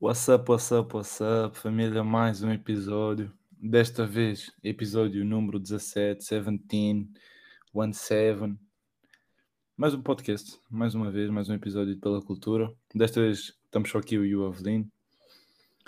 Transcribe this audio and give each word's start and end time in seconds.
What's 0.00 0.28
up, 0.28 0.48
what's 0.48 0.72
up, 0.72 0.94
what's 0.94 1.20
up, 1.20 1.56
família? 1.56 2.02
Mais 2.02 2.42
um 2.42 2.50
episódio. 2.50 3.32
Desta 3.52 4.06
vez, 4.06 4.50
episódio 4.64 5.24
número 5.24 5.60
17, 5.60 6.20
17, 6.22 7.12
17. 7.72 8.69
Mais 9.80 9.94
um 9.94 10.02
podcast, 10.02 10.60
mais 10.70 10.94
uma 10.94 11.10
vez, 11.10 11.30
mais 11.30 11.48
um 11.48 11.54
episódio 11.54 11.94
de 11.94 11.98
Pela 12.02 12.20
Cultura. 12.20 12.70
Desta 12.94 13.18
vez 13.18 13.58
estamos 13.64 13.88
só 13.88 13.96
aqui 13.96 14.16
eu 14.16 14.26
e 14.26 14.36
o 14.36 14.44
Avelino. 14.44 14.86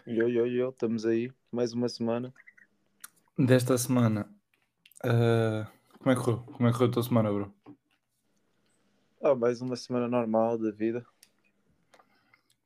Yo, 0.06 0.30
yo, 0.30 0.46
yo, 0.46 0.70
estamos 0.70 1.04
aí, 1.04 1.30
mais 1.52 1.74
uma 1.74 1.90
semana. 1.90 2.32
Desta 3.38 3.76
semana, 3.76 4.34
ah, 5.04 5.70
como 5.98 6.10
é 6.10 6.14
que 6.14 6.22
correu? 6.22 6.38
Como 6.38 6.66
é 6.66 6.72
que 6.72 6.78
correu 6.78 6.88
a 6.88 6.92
tua 6.94 7.02
semana, 7.02 7.30
bro? 7.30 7.54
Ah, 9.22 9.34
mais 9.34 9.60
uma 9.60 9.76
semana 9.76 10.08
normal 10.08 10.56
da 10.56 10.70
vida, 10.70 11.04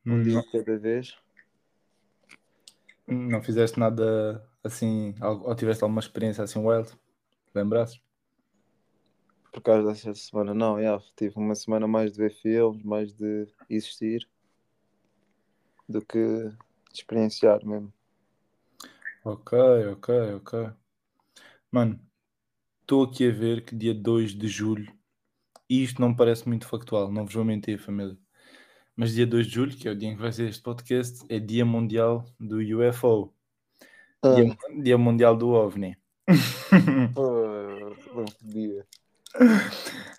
um 0.06 0.22
dia 0.22 0.34
Não, 0.34 0.42
de 0.42 0.52
cada 0.52 0.78
vez. 0.78 1.18
não 3.08 3.42
fizeste 3.42 3.80
nada 3.80 4.48
assim, 4.62 5.12
ou 5.20 5.56
tiveste 5.56 5.82
alguma 5.82 5.98
experiência 5.98 6.44
assim 6.44 6.64
wild? 6.64 6.88
Lembraste? 7.52 8.05
Por 9.56 9.62
causa 9.62 9.88
desta 9.88 10.14
semana, 10.14 10.52
não, 10.52 10.78
yeah, 10.78 11.02
tive 11.16 11.38
uma 11.38 11.54
semana 11.54 11.88
mais 11.88 12.12
de 12.12 12.18
ver 12.18 12.30
filmes, 12.30 12.82
mais 12.82 13.10
de 13.14 13.46
existir, 13.70 14.28
do 15.88 16.04
que 16.04 16.18
de 16.18 16.54
experienciar 16.92 17.64
mesmo. 17.64 17.90
Ok, 19.24 19.58
ok, 19.92 20.34
ok. 20.34 20.70
Mano, 21.72 21.98
estou 22.82 23.04
aqui 23.04 23.30
a 23.30 23.32
ver 23.32 23.64
que 23.64 23.74
dia 23.74 23.94
2 23.94 24.34
de 24.34 24.46
julho, 24.46 24.92
e 25.70 25.82
isto 25.82 26.02
não 26.02 26.14
parece 26.14 26.46
muito 26.46 26.68
factual, 26.68 27.10
não 27.10 27.24
vos 27.24 27.32
vou 27.32 27.42
mentir, 27.42 27.78
família. 27.78 28.18
Mas 28.94 29.14
dia 29.14 29.26
2 29.26 29.46
de 29.46 29.54
julho, 29.54 29.74
que 29.74 29.88
é 29.88 29.90
o 29.90 29.96
dia 29.96 30.10
em 30.10 30.16
que 30.16 30.20
vai 30.20 30.32
ser 30.32 30.50
este 30.50 30.62
podcast, 30.62 31.24
é 31.30 31.38
Dia 31.38 31.64
Mundial 31.64 32.26
do 32.38 32.58
UFO. 32.58 33.32
Dia, 34.22 34.54
Ah, 34.54 34.82
dia 34.82 34.98
Mundial 34.98 35.34
do 35.34 35.48
OVNI. 35.48 35.96
pô, 37.14 37.22
não 38.14 38.26
podia. 38.26 38.86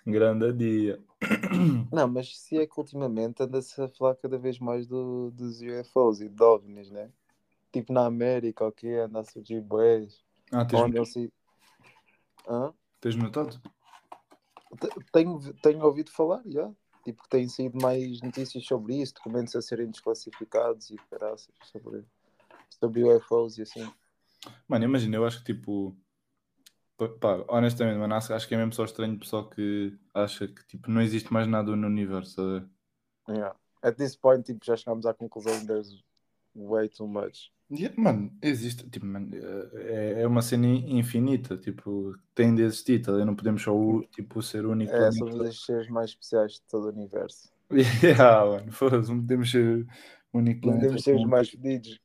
Grande 0.06 0.52
dia. 0.52 1.02
Não, 1.92 2.06
mas 2.08 2.38
se 2.38 2.58
é 2.58 2.66
que 2.66 2.78
ultimamente 2.78 3.42
anda-se 3.42 3.80
a 3.80 3.88
falar 3.88 4.14
cada 4.16 4.38
vez 4.38 4.58
mais 4.58 4.86
do, 4.86 5.30
dos 5.30 5.60
UFOs 5.60 6.20
e 6.20 6.28
de 6.28 6.42
OVNIs, 6.42 6.90
né? 6.90 7.10
Tipo 7.72 7.92
na 7.92 8.06
América, 8.06 8.66
o 8.66 8.72
que 8.72 8.88
anda 8.94 9.20
a 9.20 9.24
surgir 9.24 9.60
boés, 9.60 10.22
Ah, 10.52 10.64
tens, 10.64 10.94
eles 10.94 11.12
se... 11.12 11.32
Hã? 12.46 12.72
tens 13.00 13.16
notado? 13.16 13.60
Te- 14.80 15.04
Tenho, 15.12 15.38
tenho 15.62 15.84
ouvido 15.84 16.10
falar, 16.10 16.42
já. 16.46 16.70
Tipo, 17.04 17.22
que 17.22 17.28
têm 17.28 17.48
saído 17.48 17.78
mais 17.80 18.20
notícias 18.20 18.64
sobre 18.66 18.96
isso, 19.00 19.14
documentos 19.14 19.54
a 19.56 19.62
serem 19.62 19.90
desclassificados 19.90 20.90
e 20.90 20.96
caraças 21.10 21.48
sobre, 21.72 22.04
sobre 22.78 23.04
UFOs 23.04 23.56
e 23.58 23.62
assim. 23.62 23.90
Mano, 24.66 24.84
imagina, 24.84 25.16
eu 25.16 25.24
acho 25.24 25.42
que 25.42 25.54
tipo. 25.54 25.96
Pá, 27.20 27.44
honestamente, 27.48 27.98
mano, 27.98 28.14
acho, 28.14 28.34
acho 28.34 28.48
que 28.48 28.54
é 28.54 28.58
mesmo 28.58 28.72
só 28.72 28.84
estranho 28.84 29.14
o 29.14 29.18
pessoal 29.18 29.48
que 29.48 29.96
acha 30.12 30.48
que 30.48 30.66
tipo, 30.66 30.90
não 30.90 31.00
existe 31.00 31.32
mais 31.32 31.46
nada 31.46 31.74
no 31.76 31.86
universo. 31.86 32.36
tá? 32.36 33.32
Yeah. 33.32 33.56
At 33.82 33.96
this 33.96 34.16
point, 34.16 34.42
tipo, 34.42 34.64
já 34.64 34.76
chegámos 34.76 35.06
à 35.06 35.14
conclusão 35.14 35.60
que 35.60 35.66
there's 35.66 36.02
way 36.56 36.88
too 36.88 37.06
much. 37.06 37.52
Yeah, 37.70 37.94
mano, 38.00 38.32
existe, 38.42 38.88
tipo, 38.88 39.04
mano, 39.04 39.28
é, 39.74 40.22
é 40.22 40.26
uma 40.26 40.40
cena 40.40 40.66
infinita, 40.66 41.56
tipo, 41.58 42.16
tem 42.34 42.54
de 42.54 42.62
existir, 42.62 43.02
tá? 43.02 43.12
Não 43.12 43.36
podemos 43.36 43.62
só 43.62 43.72
tipo, 44.10 44.42
ser 44.42 44.64
o 44.64 44.70
único 44.72 44.90
É, 44.90 45.12
somos 45.12 45.36
os 45.36 45.64
seres 45.66 45.88
mais 45.88 46.10
especiais 46.10 46.54
de 46.54 46.62
todo 46.62 46.86
o 46.86 46.92
universo. 46.92 47.52
Yeah, 48.02 48.46
mano, 48.46 48.72
foda-se, 48.72 49.10
não 49.10 49.20
podemos 49.20 49.50
ser 49.50 49.86
o 50.32 50.38
único 50.38 50.66
Não 50.66 50.78
devemos 50.78 51.02
ser 51.02 51.14
os 51.14 51.24
mais 51.24 51.50
fedidos. 51.50 52.00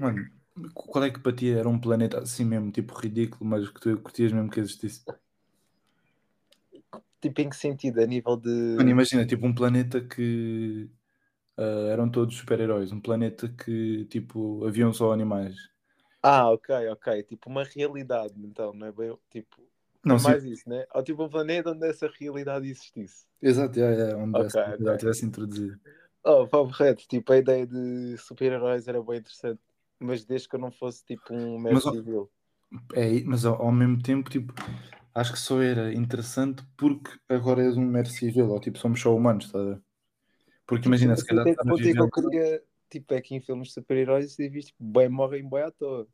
Mano, 0.00 0.26
qual 0.74 1.04
é 1.04 1.10
que 1.10 1.18
para 1.20 1.34
ti 1.36 1.50
era 1.50 1.68
um 1.68 1.78
planeta 1.80 2.18
assim 2.20 2.44
mesmo, 2.44 2.70
tipo, 2.72 2.94
ridículo, 2.98 3.44
mas 3.48 3.68
que 3.68 3.80
tu 3.80 4.00
curtias 4.00 4.32
mesmo 4.32 4.50
que 4.50 4.60
existisse? 4.60 5.04
tipo, 7.20 7.40
em 7.40 7.48
que 7.50 7.56
sentido? 7.56 8.00
A 8.00 8.06
nível 8.06 8.36
de. 8.36 8.50
Mano, 8.76 8.90
imagina, 8.90 9.26
tipo, 9.26 9.46
um 9.46 9.54
planeta 9.54 10.00
que 10.06 10.90
ah, 11.58 11.88
eram 11.92 12.10
todos 12.10 12.36
super-heróis, 12.36 12.92
um 12.92 13.00
planeta 13.00 13.48
que, 13.48 14.06
tipo, 14.06 14.64
haviam 14.66 14.92
só 14.94 15.12
animais. 15.12 15.56
Ah, 16.22 16.50
ok, 16.52 16.68
ok. 16.90 17.22
Tipo, 17.24 17.48
uma 17.50 17.64
realidade, 17.64 18.34
então, 18.44 18.72
não 18.72 18.86
é 18.86 18.92
bem. 18.92 19.16
Tipo, 19.30 19.62
Não, 20.04 20.16
é 20.16 20.18
mais 20.18 20.44
isso, 20.44 20.68
né? 20.68 20.86
Ou 20.94 21.02
tipo 21.02 21.24
um 21.24 21.28
planeta 21.28 21.70
onde 21.72 21.88
essa 21.88 22.08
realidade 22.08 22.68
existisse. 22.68 23.26
exato, 23.42 23.78
yeah, 23.78 24.16
onde 24.16 24.40
Ok, 24.40 24.54
essa 24.56 24.58
realidade 24.64 25.00
tivesse 25.00 25.26
introduzido. 25.26 25.78
Oh, 26.24 26.46
Pablo 26.48 26.72
Reto, 26.72 27.06
tipo, 27.08 27.32
a 27.32 27.38
ideia 27.38 27.66
de 27.66 28.16
super-heróis 28.18 28.86
era 28.88 29.02
bem 29.02 29.18
interessante, 29.18 29.60
mas 30.02 30.24
desde 30.24 30.48
que 30.48 30.56
eu 30.56 30.60
não 30.60 30.70
fosse 30.70 31.04
tipo 31.04 31.32
um 31.32 31.58
mero 31.58 31.74
Mas, 31.74 31.84
civil. 31.84 32.30
É, 32.94 33.22
mas 33.24 33.44
ao, 33.44 33.62
ao 33.62 33.72
mesmo 33.72 34.02
tempo, 34.02 34.30
tipo, 34.30 34.52
acho 35.14 35.32
que 35.32 35.38
só 35.38 35.60
era 35.62 35.92
interessante 35.92 36.64
porque 36.76 37.10
agora 37.28 37.62
és 37.62 37.76
um 37.76 37.84
mero 37.84 38.08
civil, 38.08 38.50
ou 38.50 38.60
tipo, 38.60 38.78
somos 38.78 39.00
só 39.00 39.14
humanos, 39.14 39.46
estás 39.46 39.64
a 39.64 39.70
ver? 39.70 39.82
Porque 40.66 40.88
imagina, 40.88 41.16
se 41.16 41.24
calhar 41.24 41.44
ponto 41.44 41.80
é 41.80 41.92
que 41.92 41.98
eu 41.98 42.10
queria, 42.10 42.62
tipo, 42.88 43.14
é 43.14 43.20
que 43.20 43.34
em 43.34 43.40
filmes 43.40 43.68
de 43.68 43.74
super-heróis 43.74 44.38
e 44.38 44.48
visto, 44.48 44.68
tipo, 44.68 44.84
bem 44.84 45.08
morrem 45.08 45.48
bem 45.48 45.62
à 45.62 45.70
toa. 45.70 46.06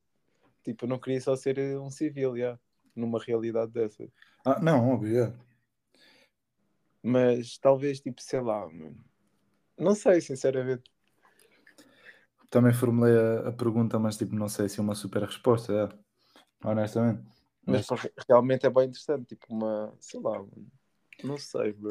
Tipo, 0.65 0.84
eu 0.84 0.88
não 0.88 0.99
queria 0.99 1.20
só 1.20 1.37
ser 1.37 1.59
um 1.78 1.91
civil, 1.91 2.37
já, 2.37 2.59
numa 2.94 3.19
realidade 3.20 3.72
dessa. 3.72 4.06
Ah, 4.44 4.60
não, 4.60 4.91
óbvio, 4.91 5.25
é. 5.25 5.34
Mas 7.03 7.56
talvez, 7.59 8.00
tipo, 8.00 8.20
sei 8.20 8.41
lá, 8.41 8.69
não 9.78 9.94
sei, 9.94 10.20
sinceramente. 10.20 10.91
Também 12.51 12.73
formulei 12.73 13.15
a, 13.17 13.49
a 13.49 13.53
pergunta, 13.53 13.99
mas 13.99 14.17
tipo, 14.17 14.35
não 14.35 14.49
sei 14.49 14.69
se 14.69 14.81
é 14.81 14.83
uma 14.83 14.95
super 14.95 15.23
resposta, 15.23 15.73
é. 15.73 15.89
Honestamente. 16.67 17.23
Mas 17.67 17.87
Mas 17.89 18.11
realmente 18.29 18.67
é 18.67 18.71
bem 18.71 18.87
interessante, 18.87 19.27
tipo, 19.27 19.47
uma, 19.51 19.95
sei 20.01 20.21
lá, 20.21 20.43
não 21.23 21.37
sei, 21.37 21.73
bro. 21.75 21.91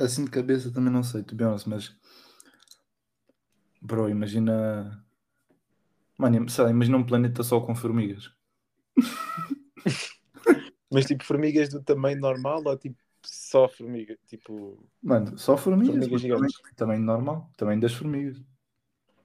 assim 0.00 0.24
de 0.24 0.30
cabeça 0.30 0.72
também 0.72 0.92
não 0.92 1.02
sei, 1.02 1.22
to 1.22 1.34
be 1.34 1.44
honest, 1.44 1.68
mas. 1.68 1.94
Bro, 3.82 4.08
imagina. 4.08 5.04
Mano, 6.16 6.48
sei 6.48 6.64
lá, 6.64 6.70
imagina 6.70 6.96
um 6.96 7.04
planeta 7.04 7.42
só 7.42 7.60
com 7.60 7.74
formigas. 7.74 8.32
Mas 10.90 11.06
tipo, 11.06 11.24
formigas 11.24 11.68
do 11.70 11.82
tamanho 11.82 12.20
normal 12.20 12.62
ou 12.64 12.78
tipo, 12.78 12.96
só 13.26 13.68
formiga? 13.68 14.16
Tipo, 14.28 14.78
Mano, 15.02 15.36
só 15.36 15.56
formigas, 15.56 16.06
Formigas 16.06 16.40
mas 16.40 16.52
também, 16.52 16.74
também 16.76 16.98
normal, 17.00 17.50
também 17.56 17.80
das 17.80 17.92
formigas. 17.92 18.40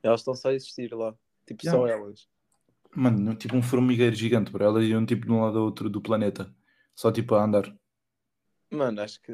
Elas 0.01 0.21
estão 0.21 0.33
só 0.35 0.49
a 0.49 0.53
existir 0.53 0.93
lá. 0.93 1.15
Tipo, 1.45 1.65
Yeah. 1.65 1.79
só 1.79 1.87
elas. 1.87 2.27
Mano, 2.95 3.19
no- 3.19 3.35
tipo 3.35 3.55
um 3.55 3.61
formigueiro 3.61 4.15
gigante, 4.15 4.51
bro. 4.51 4.63
Elas 4.63 4.85
iam 4.85 5.05
tipo 5.05 5.25
de 5.25 5.31
um 5.31 5.41
lado 5.41 5.57
ao 5.59 5.65
outro 5.65 5.89
do 5.89 6.01
planeta. 6.01 6.53
Só 6.95 7.11
tipo 7.11 7.35
a 7.35 7.43
andar. 7.43 7.75
Mano, 8.71 9.01
acho 9.01 9.21
que 9.21 9.33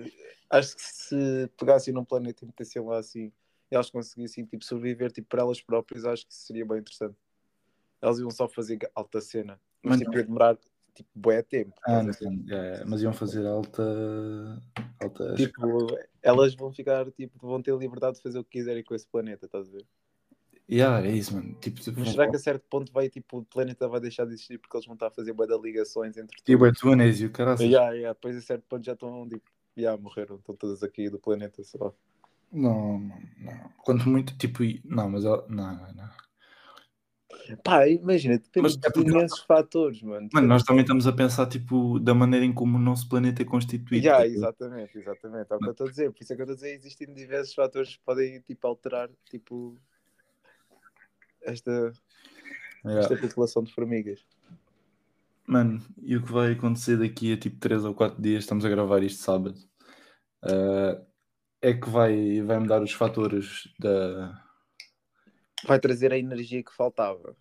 acho 0.49 0.75
que 0.75 0.81
se 0.81 1.51
pegassem 1.57 1.93
num 1.93 2.05
planeta 2.05 2.43
e 2.43 2.47
metessem 2.47 2.81
lá 2.81 2.97
assim 2.99 3.31
e 3.71 3.75
elas 3.75 3.89
conseguissem 3.89 4.45
tipo, 4.45 4.63
sobreviver 4.63 5.11
tipo, 5.11 5.27
para 5.27 5.41
elas 5.41 5.61
próprias, 5.61 6.05
acho 6.05 6.25
que 6.27 6.33
seria 6.33 6.65
bem 6.65 6.77
interessante. 6.79 7.17
Elas 8.01 8.19
iam 8.19 8.29
só 8.29 8.47
fazer 8.47 8.77
alta 8.93 9.19
cena. 9.19 9.59
Mas 9.83 9.99
tipo, 9.99 10.15
ia 10.15 10.23
demorar 10.23 10.57
tipo, 10.93 11.09
bué 11.15 11.41
tempo. 11.41 11.73
Ah, 11.85 11.99
estás 12.01 12.21
a 12.21 12.29
ver? 12.29 12.35
não, 12.45 12.55
é, 12.57 12.85
mas 12.85 13.01
iam 13.01 13.13
fazer 13.13 13.45
alta. 13.45 13.83
alta 15.01 15.35
Tipo, 15.35 15.97
elas 16.21 16.55
vão 16.55 16.71
ficar, 16.71 17.09
tipo, 17.11 17.47
vão 17.47 17.61
ter 17.61 17.75
liberdade 17.75 18.17
de 18.17 18.21
fazer 18.23 18.39
o 18.39 18.43
que 18.43 18.51
quiserem 18.59 18.83
com 18.83 18.93
esse 18.95 19.07
planeta, 19.07 19.45
estás 19.47 19.67
a 19.67 19.71
ver? 19.71 19.85
Yeah, 20.67 21.05
é 21.05 21.11
isso, 21.11 21.35
mano. 21.35 21.53
Tipo, 21.61 21.79
tipo, 21.79 21.99
Mas 21.99 22.09
será 22.09 22.29
que 22.29 22.35
a 22.35 22.39
certo 22.39 22.65
ponto 22.69 22.91
vai, 22.91 23.07
tipo, 23.09 23.37
o 23.39 23.45
planeta 23.45 23.87
vai 23.87 23.99
deixar 23.99 24.25
de 24.25 24.33
existir 24.33 24.57
porque 24.57 24.75
eles 24.75 24.85
vão 24.87 24.95
estar 24.95 25.07
a 25.07 25.11
fazer 25.11 25.33
de 25.33 25.57
ligações 25.61 26.17
entre 26.17 26.35
tipo, 26.43 26.65
é 26.65 26.69
todos? 26.69 26.79
Tuanésio, 26.81 27.31
caralho. 27.31 27.61
Yeah, 27.61 27.91
yeah, 27.91 28.13
depois 28.13 28.35
a 28.35 28.41
certo 28.41 28.63
ponto 28.67 28.83
já 28.83 28.93
estão, 28.93 29.27
tipo, 29.29 29.43
yeah, 29.77 30.01
morreram, 30.01 30.37
estão 30.37 30.55
todas 30.55 30.81
aqui 30.81 31.09
do 31.09 31.19
planeta 31.19 31.63
só. 31.63 31.93
Não, 32.51 32.99
não, 32.99 33.19
não. 33.39 33.69
Quanto 33.83 34.09
muito, 34.09 34.35
tipo, 34.37 34.63
não, 34.85 35.09
mas 35.09 35.23
não, 35.23 35.45
não, 35.49 35.93
não. 35.93 36.09
Pá, 37.63 37.87
imagina, 37.87 38.37
depende 38.37 38.63
Mas 38.63 38.77
de 38.77 38.91
porque- 38.91 39.09
imensos 39.11 39.39
fatores, 39.41 40.01
mano. 40.01 40.13
Mano, 40.15 40.29
Depende- 40.29 40.47
nós 40.47 40.63
também 40.63 40.81
estamos 40.81 41.05
a 41.05 41.11
pensar, 41.13 41.47
tipo, 41.47 41.99
da 41.99 42.13
maneira 42.15 42.43
em 42.45 42.53
como 42.53 42.77
o 42.77 42.81
nosso 42.81 43.07
planeta 43.07 43.41
é 43.43 43.45
constituído. 43.45 44.03
Yeah, 44.05 44.23
tá 44.23 44.27
exatamente, 44.27 44.97
exatamente. 44.97 45.51
É 45.51 45.55
o 45.55 45.59
que 45.59 45.65
eu 45.67 45.71
estou 45.71 45.85
a 45.87 45.89
dizer. 45.91 46.11
Por 46.11 46.23
isso 46.23 46.33
é 46.33 46.35
que 46.35 46.41
eu 46.41 46.45
estou 46.45 46.53
a 46.53 46.55
dizer, 46.55 46.73
existem 46.73 47.13
diversos 47.13 47.53
fatores 47.53 47.97
que 47.97 48.03
podem, 48.03 48.39
tipo, 48.41 48.65
alterar, 48.65 49.09
tipo, 49.29 49.77
esta, 51.45 51.93
Yeah. 52.85 53.01
esta 53.01 53.17
população 53.17 53.63
de 53.63 53.73
formigas. 53.73 54.19
Mano, 55.47 55.81
e 56.03 56.15
o 56.15 56.23
que 56.23 56.31
vai 56.31 56.51
acontecer 56.51 56.97
daqui 56.97 57.33
a 57.33 57.37
tipo 57.37 57.57
3 57.59 57.83
ou 57.83 57.95
4 57.95 58.21
dias, 58.21 58.43
estamos 58.43 58.63
a 58.63 58.69
gravar 58.69 59.01
isto 59.01 59.23
sábado, 59.23 59.55
ah, 60.43 61.01
é 61.61 61.73
que 61.73 61.89
vai, 61.89 62.41
vai 62.41 62.59
mudar 62.59 62.81
os 62.81 62.91
fatores 62.91 63.67
da. 63.79 64.39
Vai 65.67 65.79
trazer 65.79 66.13
a 66.13 66.17
energia 66.17 66.63
que 66.63 66.73
faltava. 66.73 67.35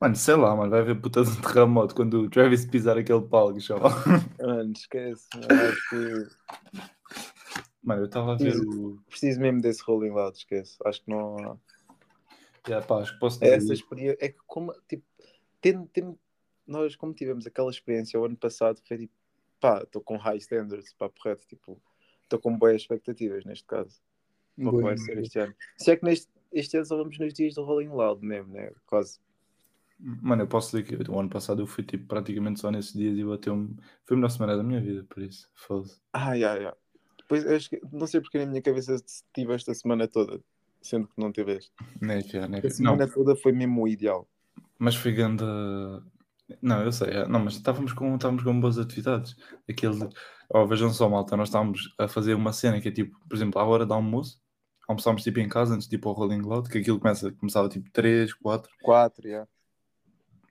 Mano, 0.00 0.16
sei 0.16 0.34
lá, 0.34 0.56
mano, 0.56 0.70
vai 0.70 0.80
haver 0.80 1.00
puta 1.00 1.22
de 1.22 1.30
um 1.30 1.40
terremoto 1.40 1.94
quando 1.94 2.22
o 2.22 2.28
Travis 2.28 2.66
pisar 2.66 2.98
aquele 2.98 3.22
palco, 3.22 3.60
chaval. 3.60 3.92
Mano, 4.40 4.72
esquece. 4.72 5.28
Mano, 5.34 5.62
acho 5.62 5.88
que 5.88 6.84
Mano, 7.82 8.02
eu 8.02 8.06
estava 8.06 8.32
a 8.32 8.36
ver 8.36 8.56
o. 8.56 8.98
preciso 9.08 9.40
mesmo 9.40 9.60
desse 9.60 9.82
Rolling 9.84 10.10
Loud, 10.10 10.36
esquece. 10.36 10.76
Acho 10.84 11.04
que 11.04 11.10
não. 11.10 11.60
Yeah, 12.66 12.86
pá, 12.86 13.00
acho 13.00 13.12
que 13.14 13.18
posso 13.20 13.40
dizer. 13.40 13.54
essa 13.56 13.72
experiência. 13.72 14.18
É 14.20 14.28
que 14.28 14.38
como, 14.46 14.72
tipo, 14.88 15.04
tendo, 15.60 15.86
tendo- 15.92 16.18
nós, 16.66 16.96
como 16.96 17.12
tivemos 17.12 17.46
aquela 17.46 17.70
experiência 17.70 18.18
o 18.18 18.24
ano 18.24 18.36
passado, 18.36 18.80
foi 18.86 18.98
tipo, 18.98 19.12
pá, 19.60 19.82
estou 19.82 20.02
com 20.02 20.16
high 20.16 20.38
standards, 20.38 20.92
pá, 20.94 21.08
correto, 21.10 21.46
tipo, 21.46 21.80
estou 22.22 22.38
com 22.38 22.56
boas 22.56 22.76
expectativas 22.76 23.44
neste 23.44 23.64
caso. 23.66 24.00
Para 24.56 24.68
o 24.68 24.76
que 24.76 24.82
vai 24.82 24.96
ser 24.96 25.18
este 25.18 25.38
ano. 25.38 25.54
Se 25.76 25.90
é 25.90 25.96
que 25.96 26.04
neste, 26.04 26.28
este 26.52 26.76
ano 26.76 26.86
só 26.86 26.96
vamos 26.96 27.18
nos 27.18 27.34
dias 27.34 27.54
do 27.54 27.64
Rolling 27.64 27.88
Loud 27.88 28.24
mesmo, 28.24 28.52
né? 28.52 28.70
Quase. 28.86 29.18
Mano, 29.98 30.42
eu 30.42 30.46
posso 30.48 30.76
dizer 30.76 31.04
que 31.04 31.10
o 31.10 31.18
ano 31.20 31.28
passado 31.28 31.62
eu 31.62 31.66
fui 31.66 31.84
tipo 31.84 32.06
praticamente 32.06 32.60
só 32.60 32.70
nesses 32.70 32.92
dias 32.92 33.16
e 33.16 33.24
bateu-me. 33.24 33.76
Foi 34.04 34.14
a 34.14 34.16
melhor 34.16 34.28
semana 34.30 34.56
da 34.56 34.62
minha 34.62 34.80
vida, 34.80 35.04
por 35.08 35.22
isso. 35.22 35.50
Foda-se. 35.54 36.00
Ah, 36.12 36.36
já, 36.38 36.60
já. 36.60 36.76
Depois, 37.18 37.44
eu 37.44 37.56
acho 37.56 37.70
que- 37.70 37.80
não 37.92 38.06
sei 38.06 38.20
porque 38.20 38.38
na 38.38 38.46
minha 38.46 38.60
cabeça 38.62 38.96
tive 39.34 39.52
esta 39.54 39.72
semana 39.74 40.06
toda, 40.08 40.40
sendo 40.84 41.08
que 41.08 41.20
não 41.20 41.32
tiveste. 41.32 41.72
Nem 42.00 42.22
fiar, 42.22 42.48
nem 42.48 42.60
A. 42.60 42.62
Não, 42.62 42.70
semana 42.70 43.08
toda 43.08 43.34
foi 43.34 43.52
mesmo 43.52 43.82
o 43.82 43.88
ideal. 43.88 44.28
mas 44.78 44.94
foi 44.94 45.12
grande. 45.12 45.44
Não, 46.60 46.82
eu 46.82 46.92
sei, 46.92 47.08
é. 47.08 47.26
não, 47.26 47.40
mas 47.40 47.54
estávamos 47.54 47.92
com, 47.94 48.14
estávamos 48.14 48.44
com 48.44 48.60
boas 48.60 48.78
atividades. 48.78 49.34
Aquele, 49.68 50.08
oh, 50.50 50.66
vejam 50.66 50.90
só, 50.90 51.08
malta, 51.08 51.36
nós 51.36 51.48
estávamos 51.48 51.94
a 51.98 52.06
fazer 52.06 52.34
uma 52.34 52.52
cena 52.52 52.80
que 52.80 52.88
é 52.88 52.92
tipo, 52.92 53.18
por 53.26 53.34
exemplo, 53.34 53.58
à 53.60 53.64
hora 53.64 53.86
do 53.86 53.94
almoço, 53.94 54.38
almoçámos 54.86 55.22
tipo 55.22 55.40
em 55.40 55.48
casa 55.48 55.74
antes 55.74 55.88
de 55.88 55.96
ir 55.96 55.98
para 55.98 56.10
o 56.10 56.12
Rolling 56.12 56.42
Loud, 56.42 56.68
que 56.68 56.78
aquilo 56.78 57.00
começa, 57.00 57.32
começava 57.32 57.68
tipo 57.68 57.90
3, 57.90 58.34
4. 58.34 58.70
Quatro, 58.82 59.28
já. 59.28 59.48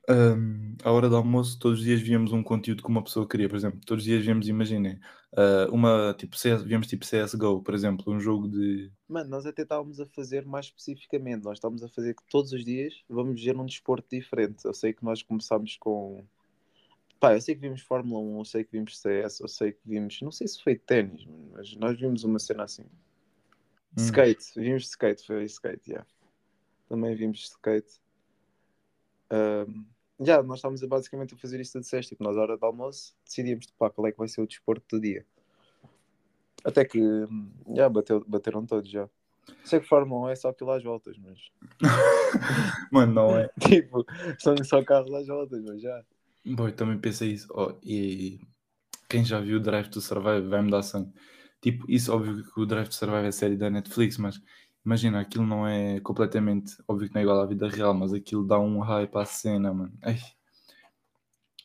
Um, 0.10 0.76
à 0.84 0.92
hora 0.92 1.08
do 1.08 1.16
almoço, 1.16 1.58
todos 1.58 1.80
os 1.80 1.86
dias 1.86 2.02
víamos 2.02 2.34
um 2.34 2.44
conteúdo 2.44 2.84
que 2.84 2.90
uma 2.90 3.04
pessoa 3.04 3.28
queria, 3.28 3.48
por 3.48 3.56
exemplo, 3.56 3.80
todos 3.86 4.04
os 4.04 4.06
dias 4.06 4.22
víamos, 4.22 4.50
imaginem, 4.50 5.00
uh, 5.32 5.72
uma 5.74 6.14
tipo 6.18 6.38
CS, 6.38 6.62
víamos 6.62 6.88
tipo 6.88 7.06
CSGO, 7.06 7.62
por 7.62 7.74
exemplo, 7.74 8.12
um 8.14 8.20
jogo 8.20 8.50
de. 8.50 8.92
Mano, 9.08 9.30
nós 9.30 9.46
até 9.46 9.62
estávamos 9.62 10.02
a 10.02 10.06
fazer 10.06 10.46
mais 10.46 10.66
especificamente. 10.66 11.46
Nós 11.46 11.58
estávamos 11.58 11.84
a 11.84 11.88
fazer 11.88 12.16
que 12.16 12.24
todos 12.30 12.52
os 12.52 12.66
dias 12.66 12.94
vamos 13.10 13.42
ver 13.42 13.56
um 13.58 13.66
desporto 13.66 14.08
diferente. 14.12 14.66
Eu 14.66 14.74
sei 14.74 14.92
que 14.94 15.06
nós 15.06 15.22
começámos 15.22 15.78
com. 15.78 16.26
Pá, 17.18 17.34
eu 17.34 17.42
sei 17.42 17.56
que 17.56 17.62
vimos 17.62 17.82
Fórmula 17.82 18.20
1, 18.20 18.38
eu 18.40 18.46
sei 18.46 18.64
que 18.66 18.72
vimos 18.74 19.00
CS, 19.00 19.40
eu 19.40 19.48
sei 19.48 19.72
que 19.72 19.80
vimos. 19.86 20.20
Não 20.22 20.32
sei 20.32 20.48
se 20.48 20.62
foi 20.62 20.76
ténis, 20.76 21.26
mas 21.54 21.74
nós 21.78 21.98
vimos 21.98 22.26
uma 22.26 22.40
cena 22.40 22.64
assim. 22.66 22.84
Hum. 22.84 24.04
Skate, 24.04 24.44
vimos 24.58 24.84
skate, 24.90 25.26
foi 25.26 25.46
skate, 25.46 25.92
já. 25.92 26.06
Também 26.90 27.16
vimos 27.16 27.44
skate. 27.44 28.03
Já, 30.20 30.42
nós 30.44 30.60
estávamos 30.60 30.84
a, 30.84 30.88
basicamente 30.88 31.34
a 31.34 31.38
fazer 31.38 31.60
isto 31.60 31.74
tu 31.74 31.82
disseste, 31.82 32.10
tipo, 32.10 32.24
nós, 32.24 32.38
à 32.38 32.42
hora 32.42 32.58
do 32.58 32.66
almoço, 32.66 33.16
decidíamos 33.26 33.66
pá, 33.78 33.90
qual 33.90 34.08
é 34.08 34.12
que 34.12 34.18
vai 34.18 34.28
ser 34.28 34.42
o 34.42 34.48
desporto 34.48 34.96
do 34.96 35.02
dia. 35.02 35.26
Até 36.64 36.86
que 36.86 37.00
hum, 37.00 37.52
já 37.76 37.90
bateu, 37.90 38.24
bateram 38.28 38.66
todos 38.66 38.90
já. 38.90 39.10
Sei 39.66 39.80
que 39.80 39.88
Fórmula 39.88 40.28
1 40.28 40.30
é 40.30 40.36
só 40.36 40.50
aquilo 40.50 40.72
às 40.72 40.84
voltas, 40.84 41.18
mas 41.18 41.40
Mano, 42.92 43.14
não 43.14 43.38
é? 43.38 43.50
tipo, 43.60 44.06
são 44.40 44.56
só 44.64 44.82
carros 44.84 45.14
às 45.14 45.28
voltas, 45.28 45.62
mas 45.64 45.82
já. 45.82 46.04
Boy, 46.46 46.72
também 46.72 46.98
pensei 46.98 47.32
isso. 47.32 47.48
Oh, 47.54 47.74
e 47.84 48.40
quem 49.10 49.26
já 49.26 49.40
viu 49.40 49.58
o 49.58 49.62
Drive 49.62 49.90
to 49.90 50.00
Survive 50.00 50.48
vai 50.48 50.62
me 50.62 50.72
dar 50.72 50.84
sangue. 50.84 51.12
Tipo, 51.62 51.90
isso 51.90 52.14
óbvio 52.14 52.44
que 52.44 52.60
o 52.60 52.66
Drive 52.66 52.90
to 52.90 52.96
Survive 52.96 53.28
é 53.28 53.32
série 53.32 53.56
da 53.56 53.70
Netflix, 53.70 54.18
mas 54.18 54.42
imagina, 54.86 55.22
aquilo 55.22 55.46
não 55.46 55.68
é 55.68 56.00
completamente, 56.00 56.76
óbvio 56.88 57.08
que 57.08 57.14
não 57.14 57.22
é 57.22 57.24
igual 57.24 57.42
à 57.42 57.46
vida 57.46 57.68
real, 57.68 57.94
mas 57.94 58.14
aquilo 58.14 58.46
dá 58.46 58.60
um 58.60 58.80
hype 58.80 59.16
à 59.16 59.26
cena, 59.26 59.74
mano. 59.74 59.94
Ai. 60.02 60.20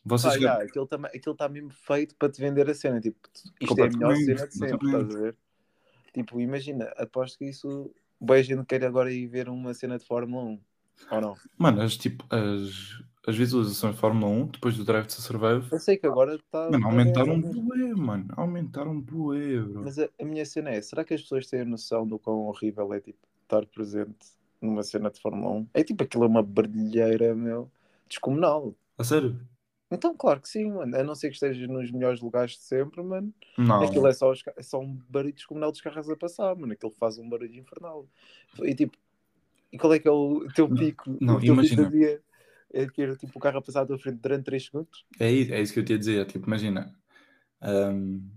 Vocês 0.04 0.34
Pá, 0.34 0.40
já, 0.40 0.62
aquilo 0.62 0.84
está 0.84 0.96
aquilo 0.96 1.34
tá 1.34 1.48
mesmo 1.48 1.70
feito 1.70 2.14
para 2.16 2.30
te 2.30 2.40
vender 2.40 2.68
a 2.68 2.74
cena. 2.74 3.00
Tipo, 3.00 3.18
isto 3.60 3.78
é 3.78 3.86
a 3.86 3.90
melhor 3.90 4.16
cena 4.16 4.46
de 4.46 4.54
sempre, 4.54 4.86
estás 4.86 5.14
a 5.14 5.18
ver? 5.18 5.36
Tipo, 6.14 6.40
imagina, 6.40 6.84
aposto 6.96 7.38
que 7.38 7.44
isso. 7.44 7.92
Boa 8.20 8.42
gente 8.42 8.64
quer 8.64 8.84
agora 8.84 9.12
ir 9.12 9.26
ver 9.26 9.48
uma 9.48 9.74
cena 9.74 9.98
de 9.98 10.04
Fórmula 10.04 10.42
1. 10.44 10.60
Ou 11.12 11.20
não? 11.20 11.34
Mano, 11.56 11.82
as, 11.82 11.96
tipo, 11.96 12.24
as, 12.34 13.02
as 13.28 13.36
visualizações 13.36 13.94
de 13.94 14.00
Fórmula 14.00 14.32
1, 14.32 14.46
depois 14.46 14.74
do 14.74 14.84
Drive 14.84 15.06
to 15.06 15.20
Survive, 15.20 15.68
Eu 15.70 15.78
sei 15.78 15.98
que 15.98 16.06
agora 16.06 16.36
está. 16.36 16.70
mano, 16.70 16.86
aumentaram 16.86 17.38
bué, 17.38 17.94
mano. 17.94 18.26
Aumentaram 18.34 18.98
bué, 18.98 19.60
bro. 19.60 19.82
Mas 19.84 19.98
a, 19.98 20.08
a 20.18 20.24
minha 20.24 20.46
cena 20.46 20.70
é: 20.70 20.80
será 20.80 21.04
que 21.04 21.12
as 21.12 21.20
pessoas 21.20 21.46
têm 21.46 21.60
a 21.60 21.64
noção 21.66 22.06
do 22.06 22.18
quão 22.18 22.46
horrível 22.46 22.90
é 22.94 23.00
tipo 23.00 23.18
estar 23.42 23.66
presente 23.66 24.16
numa 24.62 24.82
cena 24.82 25.10
de 25.10 25.20
Fórmula 25.20 25.56
1? 25.56 25.66
É 25.74 25.84
tipo 25.84 26.02
aquilo 26.04 26.24
é 26.24 26.26
uma 26.26 26.42
brilheira, 26.42 27.34
meu, 27.34 27.70
descomunal. 28.08 28.74
A 28.96 29.04
sério? 29.04 29.38
Então, 29.90 30.14
claro 30.16 30.40
que 30.40 30.48
sim, 30.48 30.70
mano. 30.70 30.96
A 30.96 31.02
não 31.02 31.14
ser 31.14 31.28
que 31.28 31.34
estejas 31.34 31.68
nos 31.68 31.90
melhores 31.90 32.22
lugares 32.22 32.52
de 32.52 32.62
sempre, 32.62 33.02
mano. 33.02 33.32
Não. 33.58 33.82
Aquilo 33.82 34.06
é 34.06 34.12
só, 34.14 34.30
os 34.32 34.42
é 34.56 34.62
só 34.62 34.80
um 34.80 34.98
barulho 35.06 35.34
descomunal 35.34 35.70
dos 35.70 35.82
carros 35.82 36.08
a 36.08 36.16
passar, 36.16 36.56
mano. 36.56 36.72
Aquilo 36.72 36.92
faz 36.92 37.18
um 37.18 37.28
barulho 37.28 37.54
infernal. 37.54 38.06
E 38.62 38.74
tipo, 38.74 38.96
e 39.70 39.76
qual 39.78 39.92
é 39.92 39.98
que 39.98 40.08
é 40.08 40.10
o 40.10 40.46
teu 40.54 40.66
pico? 40.66 41.14
não, 41.20 41.36
o 41.36 41.40
teu 41.40 41.52
imagina. 41.52 41.90
pico 41.90 42.22
é 42.72 42.86
ter 42.86 43.16
tipo, 43.16 43.38
o 43.38 43.40
carro 43.40 43.58
a 43.58 43.62
passar 43.62 43.82
à 43.82 43.86
tua 43.86 43.98
frente 43.98 44.20
durante 44.20 44.44
3 44.44 44.64
segundos? 44.66 45.06
É 45.20 45.30
isso, 45.30 45.52
é 45.52 45.60
isso 45.60 45.72
que 45.72 45.80
eu 45.80 45.84
te 45.84 45.92
ia 45.92 45.98
dizer. 45.98 46.26
Tipo, 46.26 46.46
imagina. 46.46 46.94
hum, 47.62 48.30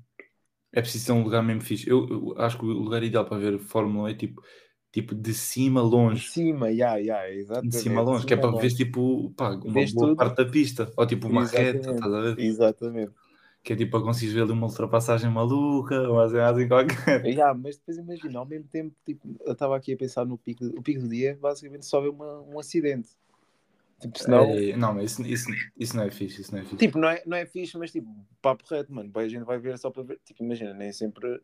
é 0.74 0.82
preciso 0.82 1.08
ter 1.08 1.12
um 1.14 1.24
lugar 1.24 1.44
mesmo 1.44 1.62
fixe. 1.62 1.90
Eu, 1.90 2.08
eu 2.10 2.36
acho 2.40 2.58
que 2.60 2.66
o 2.66 2.70
lugar 2.70 3.04
ideal 3.04 3.26
para 3.26 3.38
ver 3.40 3.60
Fórmula 3.60 4.06
1 4.06 4.10
é 4.10 4.16
tipo, 4.16 4.44
tipo 4.92 5.16
de 5.16 5.34
cima 5.34 5.82
De 6.10 6.20
longe. 6.22 6.34
cima, 6.34 6.72
já, 6.76 7.02
já, 7.02 7.28
exatamente. 7.30 7.68
De 7.70 7.76
cima 7.76 8.02
longe, 8.02 8.26
que 8.26 8.34
é 8.34 8.38
para 8.38 8.52
ver 8.56 8.72
tipo, 8.76 9.32
pá, 9.36 9.52
uma 9.52 9.84
Vês 9.84 9.94
boa 9.94 10.14
tudo. 10.14 10.18
parte 10.18 10.38
da 10.44 10.50
pista. 10.52 10.92
Ou 10.98 11.06
tipo 11.08 11.28
uma 11.28 11.46
reta, 11.46 11.92
Exatamente. 11.92 11.92
estás 11.92 12.14
a 12.14 12.22
ver? 12.22 12.38
Exatamente. 12.38 13.16
Que 13.64 13.74
é 13.74 13.76
tipo 13.76 13.92
para 13.92 14.04
conseguir 14.06 14.34
ver 14.34 14.42
ali 14.44 14.52
uma 14.54 14.68
ultrapassagem 14.68 15.30
maluca, 15.30 16.10
uma 16.10 16.28
cena 16.30 16.50
assim 16.52 16.68
qualquer. 16.68 17.32
Já, 17.36 17.54
mas 17.54 17.78
depois 17.78 17.98
imagina, 17.98 18.40
ao 18.40 18.46
mesmo 18.46 18.68
tempo, 18.68 18.96
tipo, 19.06 19.28
eu 19.46 19.54
estava 19.54 19.78
aqui 19.78 19.94
a 19.94 19.98
pensar 19.98 20.26
no 20.26 20.38
pico, 20.38 20.66
o 20.66 20.82
pico 20.82 21.02
do 21.02 21.08
dia, 21.10 21.38
basicamente 21.40 21.86
só 21.86 22.02
ver 22.02 22.10
uma, 22.10 22.42
um 22.42 22.60
acidente. 22.60 23.10
Tipo, 24.02 24.18
senão, 24.18 24.46
É, 24.46 24.76
não, 24.76 24.96
mas 24.96 25.12
isso, 25.12 25.22
isso, 25.28 25.50
isso 25.78 25.96
não 25.96 26.04
é 26.04 26.10
fixe, 26.10 26.42
isso 26.42 26.52
não 26.52 26.62
é 26.62 26.64
fixe. 26.64 26.78
Tipo, 26.78 26.98
não 26.98 27.10
é, 27.10 27.24
não 27.26 27.38
é 27.38 27.46
fixe, 27.46 27.78
mas 27.78 27.92
tipo, 27.92 28.08
papo 28.42 28.64
reto, 28.68 28.92
mano. 28.92 29.10
Bem, 29.10 29.26
a 29.26 29.30
gente 29.30 29.44
vai 29.44 29.60
ver 29.60 29.78
só 29.78 29.92
para 29.92 30.04
ver. 30.04 30.20
Tipo, 30.26 30.44
imagina, 30.44 30.74
nem 30.74 30.92
sempre 30.92 31.40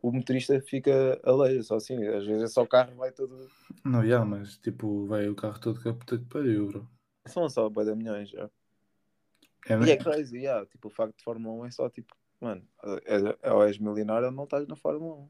o 0.00 0.12
motorista 0.12 0.60
fica 0.60 1.20
a 1.24 1.32
leia, 1.32 1.62
só 1.62 1.76
assim. 1.76 2.02
Às 2.06 2.24
vezes 2.24 2.44
é 2.44 2.46
só 2.46 2.62
o 2.62 2.66
carro 2.68 2.94
vai 2.94 3.10
todo. 3.10 3.48
Não, 3.84 4.06
já, 4.06 4.24
mas 4.24 4.56
tipo, 4.58 5.06
vai 5.06 5.28
o 5.28 5.34
carro 5.34 5.58
todo 5.58 5.80
que 5.80 5.88
a 5.88 5.94
puta 5.94 6.16
que 6.16 6.24
pariu, 6.26 6.68
bro. 6.68 6.88
São 7.26 7.48
só 7.48 7.68
boi 7.68 7.84
de 7.84 7.94
milhões 7.94 8.30
já. 8.30 8.48
É, 9.68 9.84
E 9.84 9.90
é 9.90 9.96
crazy, 9.96 10.38
yeah. 10.38 10.64
Tipo, 10.66 10.88
o 10.88 10.90
facto 10.90 11.16
de 11.16 11.24
Fórmula 11.24 11.64
1 11.64 11.66
é 11.66 11.70
só 11.72 11.90
tipo, 11.90 12.14
mano, 12.40 12.62
é, 13.04 13.36
é, 13.42 13.52
ou 13.52 13.64
és 13.64 13.78
milionário 13.78 14.26
ou 14.26 14.32
não 14.32 14.44
estás 14.44 14.66
na 14.68 14.76
Fórmula 14.76 15.16
1. 15.16 15.28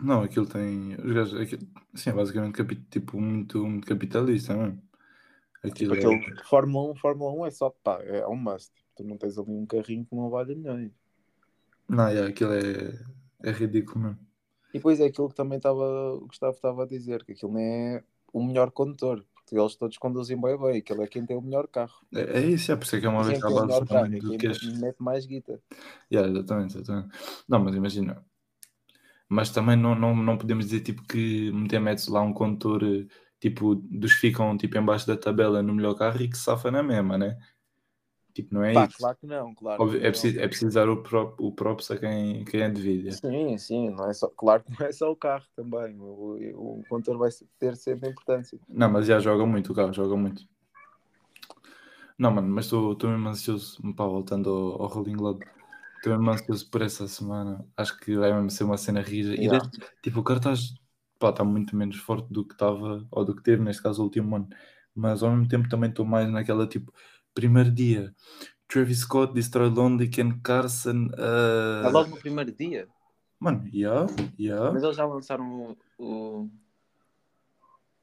Não, 0.00 0.22
aquilo 0.22 0.46
tem. 0.46 0.94
Os 0.94 1.12
gajos, 1.12 1.40
aquilo, 1.40 1.66
sim, 1.94 2.10
é 2.10 2.12
basicamente 2.12 2.54
capi, 2.54 2.76
tipo, 2.90 3.20
muito, 3.20 3.66
muito 3.66 3.86
capitalista, 3.86 4.54
mesmo. 4.54 4.82
Aquilo 5.62 5.94
Tipo, 5.94 5.94
é- 5.94 5.98
aquele 5.98 6.44
Fórmula 6.44 6.92
1, 6.92 6.96
Fórmula 6.96 7.32
1 7.32 7.46
é 7.46 7.50
só, 7.50 7.70
pá, 7.70 8.00
é 8.02 8.26
um 8.26 8.36
must. 8.36 8.72
Tu 8.96 9.04
não 9.04 9.16
tens 9.16 9.38
ali 9.38 9.50
um 9.50 9.66
carrinho 9.66 10.04
que 10.04 10.14
não 10.14 10.30
vale 10.30 10.54
milhões. 10.54 10.92
Não, 11.88 12.12
já, 12.14 12.26
aquilo 12.26 12.52
é, 12.52 12.98
é 13.42 13.50
ridículo 13.50 14.00
mesmo. 14.04 14.18
E 14.70 14.78
depois 14.78 15.00
é 15.00 15.06
aquilo 15.06 15.28
que 15.28 15.34
também 15.34 15.56
estava, 15.56 16.14
o 16.14 16.26
Gustavo 16.26 16.54
estava 16.54 16.82
a 16.82 16.86
dizer, 16.86 17.24
que 17.24 17.32
aquilo 17.32 17.52
não 17.52 17.60
é 17.60 18.04
o 18.32 18.44
melhor 18.44 18.70
condutor, 18.70 19.24
porque 19.34 19.58
eles 19.58 19.74
todos 19.76 19.96
conduzem 19.96 20.38
bem 20.38 20.58
bem, 20.58 20.78
aquele 20.78 21.02
é 21.02 21.06
quem 21.06 21.24
tem 21.24 21.36
o 21.36 21.40
melhor 21.40 21.66
carro. 21.68 21.94
É, 22.14 22.40
é 22.40 22.46
isso, 22.46 22.70
é 22.70 22.76
por 22.76 22.84
isso 22.84 22.96
é 22.96 23.00
que 23.00 23.06
é 23.06 23.08
uma 23.08 23.22
vez 23.24 23.40
tem 23.40 23.50
o 23.50 23.62
melhor 23.62 23.86
carro, 23.86 24.14
é 24.14 24.18
do 24.18 24.36
que 24.36 24.72
mete 24.78 24.98
mais 24.98 25.24
guita. 25.24 25.60
Yeah, 26.12 26.30
exatamente, 26.30 26.76
exatamente. 26.76 27.18
Não, 27.48 27.60
mas 27.60 27.74
imagina. 27.74 28.24
Mas 29.28 29.50
também 29.50 29.76
não, 29.76 29.94
não, 29.94 30.16
não 30.16 30.38
podemos 30.38 30.66
dizer 30.66 30.80
tipo 30.80 31.02
que 31.02 31.50
meter 31.52 31.80
metes 31.80 32.08
lá 32.08 32.22
um 32.22 32.32
condutor 32.32 32.82
eh, 32.82 33.06
tipo 33.40 33.74
dos 33.74 34.14
que 34.14 34.20
ficam 34.20 34.56
tipo 34.56 34.76
em 34.78 34.84
baixo 34.84 35.06
da 35.06 35.16
tabela 35.16 35.62
no 35.62 35.74
melhor 35.74 35.94
carro 35.94 36.20
e 36.22 36.28
que 36.28 36.36
safa 36.38 36.70
na 36.70 36.82
mesma, 36.82 37.16
né? 37.18 37.38
Tipo, 38.34 38.54
não 38.54 38.62
é 38.64 38.74
Pá, 38.74 38.86
isso. 38.86 38.98
claro 38.98 39.16
que 39.16 39.26
não, 39.26 39.54
claro. 39.54 39.82
Óbvio, 39.82 40.00
que 40.00 40.06
é, 40.06 40.10
preciso, 40.10 40.40
é 40.40 40.46
preciso 40.48 40.74
dar 40.74 40.88
o 40.88 41.02
próprio, 41.02 41.46
o 41.46 41.52
props 41.52 41.90
a 41.90 41.96
quem, 41.98 42.44
quem 42.44 42.60
é 42.60 42.70
devido. 42.70 43.10
Sim, 43.12 43.58
sim, 43.58 43.90
não 43.90 44.08
é 44.08 44.12
só, 44.12 44.28
claro 44.28 44.62
que 44.62 44.70
não 44.78 44.86
é 44.86 44.92
só 44.92 45.10
o 45.10 45.16
carro 45.16 45.44
também. 45.56 45.98
O, 45.98 46.38
o, 46.54 46.80
o 46.80 46.84
condutor 46.88 47.18
vai 47.18 47.30
ter 47.58 47.76
sempre 47.76 48.10
importância. 48.10 48.58
Não, 48.68 48.88
mas 48.88 49.06
já 49.06 49.18
joga 49.18 49.44
muito 49.44 49.72
o 49.72 49.74
carro, 49.74 49.92
joga 49.92 50.16
muito. 50.16 50.46
Não, 52.16 52.30
mano, 52.30 52.48
mas 52.48 52.64
estou 52.66 52.96
mesmo 53.04 53.28
ansioso, 53.28 53.80
pá, 53.94 54.04
voltando 54.04 54.50
ao, 54.50 54.82
ao 54.82 54.88
Rolling 54.88 55.16
Loud. 55.16 55.44
Estou 55.96 56.12
mesmo 56.16 56.30
ansioso 56.30 56.70
por 56.70 56.82
essa 56.82 57.08
semana. 57.08 57.64
Acho 57.76 57.96
que 57.98 58.16
vai 58.16 58.32
mesmo 58.32 58.50
ser 58.50 58.64
uma 58.64 58.76
cena 58.76 59.00
rija. 59.00 59.34
E 59.34 59.46
Yeah. 59.46 59.58
desde- 59.58 59.86
tipo, 60.02 60.20
o 60.20 60.24
cartaz 60.24 60.74
pá, 61.18 61.30
está 61.30 61.44
muito 61.44 61.76
menos 61.76 61.96
forte 61.96 62.32
do 62.32 62.44
que 62.44 62.54
estava, 62.54 63.06
ou 63.10 63.24
do 63.24 63.34
que 63.34 63.42
teve, 63.42 63.62
neste 63.62 63.82
caso, 63.82 64.00
o 64.00 64.04
último 64.04 64.36
ano. 64.36 64.48
Mas 64.94 65.22
ao 65.22 65.30
mesmo 65.30 65.48
tempo 65.48 65.68
também 65.68 65.90
estou 65.90 66.04
mais 66.04 66.28
naquela 66.30 66.66
tipo, 66.66 66.92
primeiro 67.34 67.70
dia. 67.70 68.14
Travis 68.68 69.00
Scott, 69.00 69.32
Destroy 69.32 69.68
Lonely, 69.68 70.08
Ken 70.08 70.38
Carson. 70.42 71.08
Uh... 71.14 71.86
É 71.86 71.88
logo 71.88 72.10
no 72.10 72.16
primeiro 72.18 72.52
dia. 72.52 72.88
Mano, 73.40 73.68
yeah, 73.72 74.06
yeah. 74.38 74.72
Mas 74.72 74.82
eles 74.82 74.96
já 74.96 75.06
lançaram 75.06 75.76
o, 75.98 76.04
o, 76.04 76.50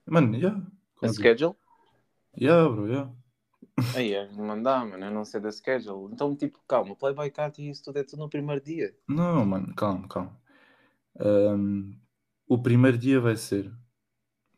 Mano, 0.08 0.36
yeah. 0.36 0.62
a 1.02 1.08
schedule. 1.10 1.56
Yeah, 2.40 2.70
bro, 2.70 2.88
yeah. 2.88 3.12
Aí 3.96 4.14
é, 4.14 4.32
não 4.32 4.62
dá, 4.62 4.86
mano. 4.86 5.04
Eu 5.04 5.12
não 5.12 5.26
sei 5.26 5.42
da 5.42 5.52
schedule. 5.52 6.14
Então, 6.14 6.36
tipo, 6.36 6.60
calma. 6.68 6.96
Playboy 6.96 7.30
Cat 7.32 7.62
e 7.62 7.70
isso 7.70 7.84
tudo 7.84 8.00
é 8.00 8.04
tudo 8.04 8.20
no 8.20 8.30
primeiro 8.30 8.64
dia. 8.64 8.96
Não, 9.08 9.46
mano, 9.46 9.74
calma, 9.76 10.08
calma. 10.08 10.40
Um, 11.20 11.94
o 12.48 12.62
primeiro 12.62 12.98
dia 12.98 13.20
vai 13.20 13.36
ser 13.36 13.72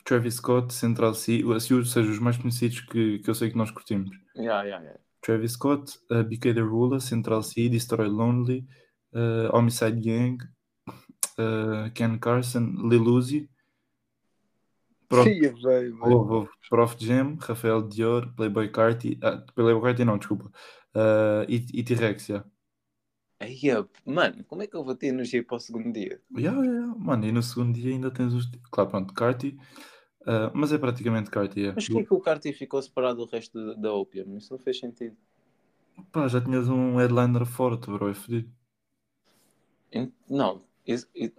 Travis 0.03 0.35
Scott, 0.35 0.73
Central 0.73 1.13
C, 1.13 1.43
ou 1.43 1.53
assim, 1.53 1.73
ou 1.73 1.83
seja, 1.83 2.09
os 2.09 2.19
mais 2.19 2.37
conhecidos 2.37 2.81
que, 2.81 3.19
que 3.19 3.29
eu 3.29 3.35
sei 3.35 3.49
que 3.49 3.57
nós 3.57 3.71
curtimos. 3.71 4.09
Yeah, 4.35 4.63
yeah, 4.63 4.83
yeah. 4.83 4.99
Travis 5.21 5.53
Scott, 5.53 5.99
uh, 6.09 6.23
BK 6.23 6.53
The 6.53 6.61
Ruler, 6.61 7.01
Central 7.01 7.43
C, 7.43 7.67
Destroy 7.67 8.07
Lonely, 8.07 8.65
uh, 9.13 9.53
Homicide 9.53 9.99
Gang, 9.99 10.37
uh, 10.87 11.91
Ken 11.93 12.17
Carson, 12.17 12.87
Lil 12.89 13.03
Uzi, 13.03 13.49
Prof, 15.09 15.27
Sim, 15.27 15.41
Prof 16.69 16.95
Jam, 16.99 17.37
Rafael 17.39 17.81
Dior, 17.87 18.33
Playboy 18.35 18.69
Carti, 18.69 19.17
ah, 19.21 19.43
Playboy 19.55 19.81
Carti 19.81 20.05
não, 20.05 20.17
desculpa, 20.17 20.45
uh, 20.95 21.43
e, 21.47 21.65
e 21.73 21.83
T-Rex, 21.83 22.29
yeah. 22.29 22.49
Aí, 23.39 23.69
é, 23.69 23.85
mano, 24.03 24.43
como 24.45 24.63
é 24.63 24.67
que 24.67 24.75
eu 24.75 24.83
vou 24.83 24.95
ter 24.95 25.07
energia 25.07 25.43
para 25.43 25.57
o 25.57 25.59
segundo 25.59 25.91
dia? 25.93 26.19
Yeah, 26.35 26.59
yeah. 26.59 26.95
Mano, 26.97 27.25
e 27.25 27.31
no 27.31 27.43
segundo 27.43 27.73
dia 27.73 27.91
ainda 27.91 28.09
tens 28.09 28.33
os. 28.33 28.49
Claro, 28.71 28.89
pronto, 28.89 29.13
Carti, 29.13 29.57
uh, 30.21 30.49
mas 30.53 30.73
é 30.73 30.77
praticamente 30.77 31.29
Carti. 31.29 31.59
Yeah. 31.59 31.75
Mas 31.75 31.87
porquê 31.87 32.05
que 32.05 32.13
o 32.13 32.19
Carti 32.19 32.51
ficou 32.51 32.81
separado 32.81 33.23
do 33.23 33.31
resto 33.31 33.63
da, 33.63 33.73
da 33.73 33.93
Opium? 33.93 34.37
Isso 34.37 34.51
não 34.51 34.59
fez 34.59 34.79
sentido. 34.79 35.15
Pá, 36.11 36.27
já 36.27 36.41
tinhas 36.41 36.67
um 36.67 36.97
headliner 36.97 37.45
forte, 37.45 37.85
bro, 37.91 38.09
é 38.09 38.13
fodido. 38.13 38.51
Não, 40.29 40.61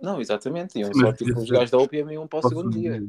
não 0.00 0.20
exatamente. 0.20 0.78
Iam 0.78 0.94
só 0.94 1.12
tipo, 1.12 1.38
os 1.38 1.50
gajos 1.50 1.70
da 1.70 1.78
Opium 1.78 2.10
iam 2.10 2.28
para 2.28 2.38
o 2.38 2.48
segundo 2.48 2.70
dia. 2.70 3.02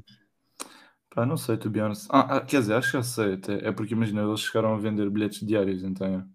Pá, 1.11 1.25
não 1.25 1.37
sei, 1.37 1.57
to 1.57 1.69
be 1.69 1.81
honest. 1.81 2.07
Ah, 2.09 2.37
ah, 2.37 2.41
quer 2.41 2.59
dizer, 2.59 2.73
acho 2.73 2.91
que 2.91 2.97
já 2.97 3.03
sei 3.03 3.33
até. 3.33 3.67
É 3.67 3.71
porque 3.71 3.93
imagina, 3.93 4.21
eles 4.21 4.41
chegaram 4.41 4.73
a 4.73 4.77
vender 4.77 5.09
bilhetes 5.09 5.45
diários, 5.45 5.83
então. 5.83 6.27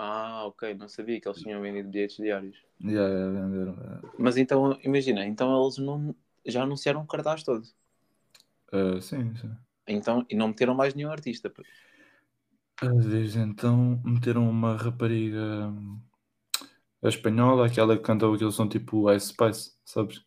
Ah, 0.00 0.44
ok, 0.46 0.74
não 0.74 0.88
sabia 0.88 1.20
que 1.20 1.26
eles 1.26 1.40
tinham 1.42 1.60
vendido 1.60 1.88
bilhetes 1.88 2.18
diários. 2.18 2.56
Yeah, 2.80 3.12
yeah, 3.12 3.32
venderam. 3.32 3.74
yeah. 3.82 4.00
Mas 4.16 4.36
então, 4.36 4.78
imagina, 4.84 5.26
então 5.26 5.60
eles 5.60 5.76
não, 5.78 6.14
já 6.46 6.62
anunciaram 6.62 7.02
o 7.02 7.06
cartaz 7.06 7.42
todo. 7.42 7.66
Uh, 8.72 9.02
sim, 9.02 9.34
sim. 9.34 9.50
Então, 9.88 10.24
e 10.30 10.36
não 10.36 10.48
meteram 10.48 10.72
mais 10.72 10.94
nenhum 10.94 11.10
artista. 11.10 11.52
Desde 12.80 13.40
então 13.40 14.00
meteram 14.04 14.48
uma 14.48 14.76
rapariga 14.76 15.66
hum, 15.66 16.00
a 17.02 17.08
espanhola, 17.08 17.66
aquela 17.66 17.96
que 17.96 18.04
canta 18.04 18.32
aquele 18.32 18.52
som 18.52 18.68
tipo 18.68 19.12
Ice 19.12 19.30
Spice, 19.30 19.72
sabes? 19.84 20.24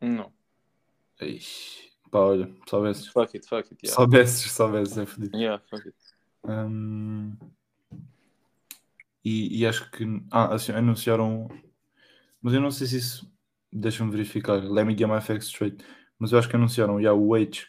Não. 0.00 0.32
Ixi, 1.20 1.90
pá, 2.12 2.20
olha, 2.20 2.54
soubesses. 2.70 3.08
Fuck 3.08 3.36
it, 3.36 3.48
fuck 3.48 3.68
it, 3.72 3.84
yeah. 3.84 3.96
Soubesses, 3.96 4.52
soubesses, 4.52 4.96
é 4.98 5.04
fodido. 5.04 5.36
Yeah, 5.36 5.60
fuck 5.68 5.84
it. 5.84 5.98
Hum, 6.44 7.36
e, 9.28 9.60
e 9.60 9.66
acho 9.66 9.90
que 9.90 10.04
ah, 10.30 10.54
assim, 10.54 10.72
anunciaram, 10.72 11.48
mas 12.40 12.54
eu 12.54 12.60
não 12.60 12.70
sei 12.70 12.86
se 12.86 12.96
isso 12.96 13.32
deixa-me 13.72 14.10
verificar. 14.10 14.62
Let 14.62 14.86
me 14.86 14.96
get 14.96 15.08
my 15.08 15.20
facts 15.20 15.48
straight. 15.48 15.84
Mas 16.18 16.32
eu 16.32 16.38
acho 16.38 16.48
que 16.48 16.56
anunciaram 16.56 17.00
já 17.00 17.12
o 17.12 17.34
H. 17.34 17.66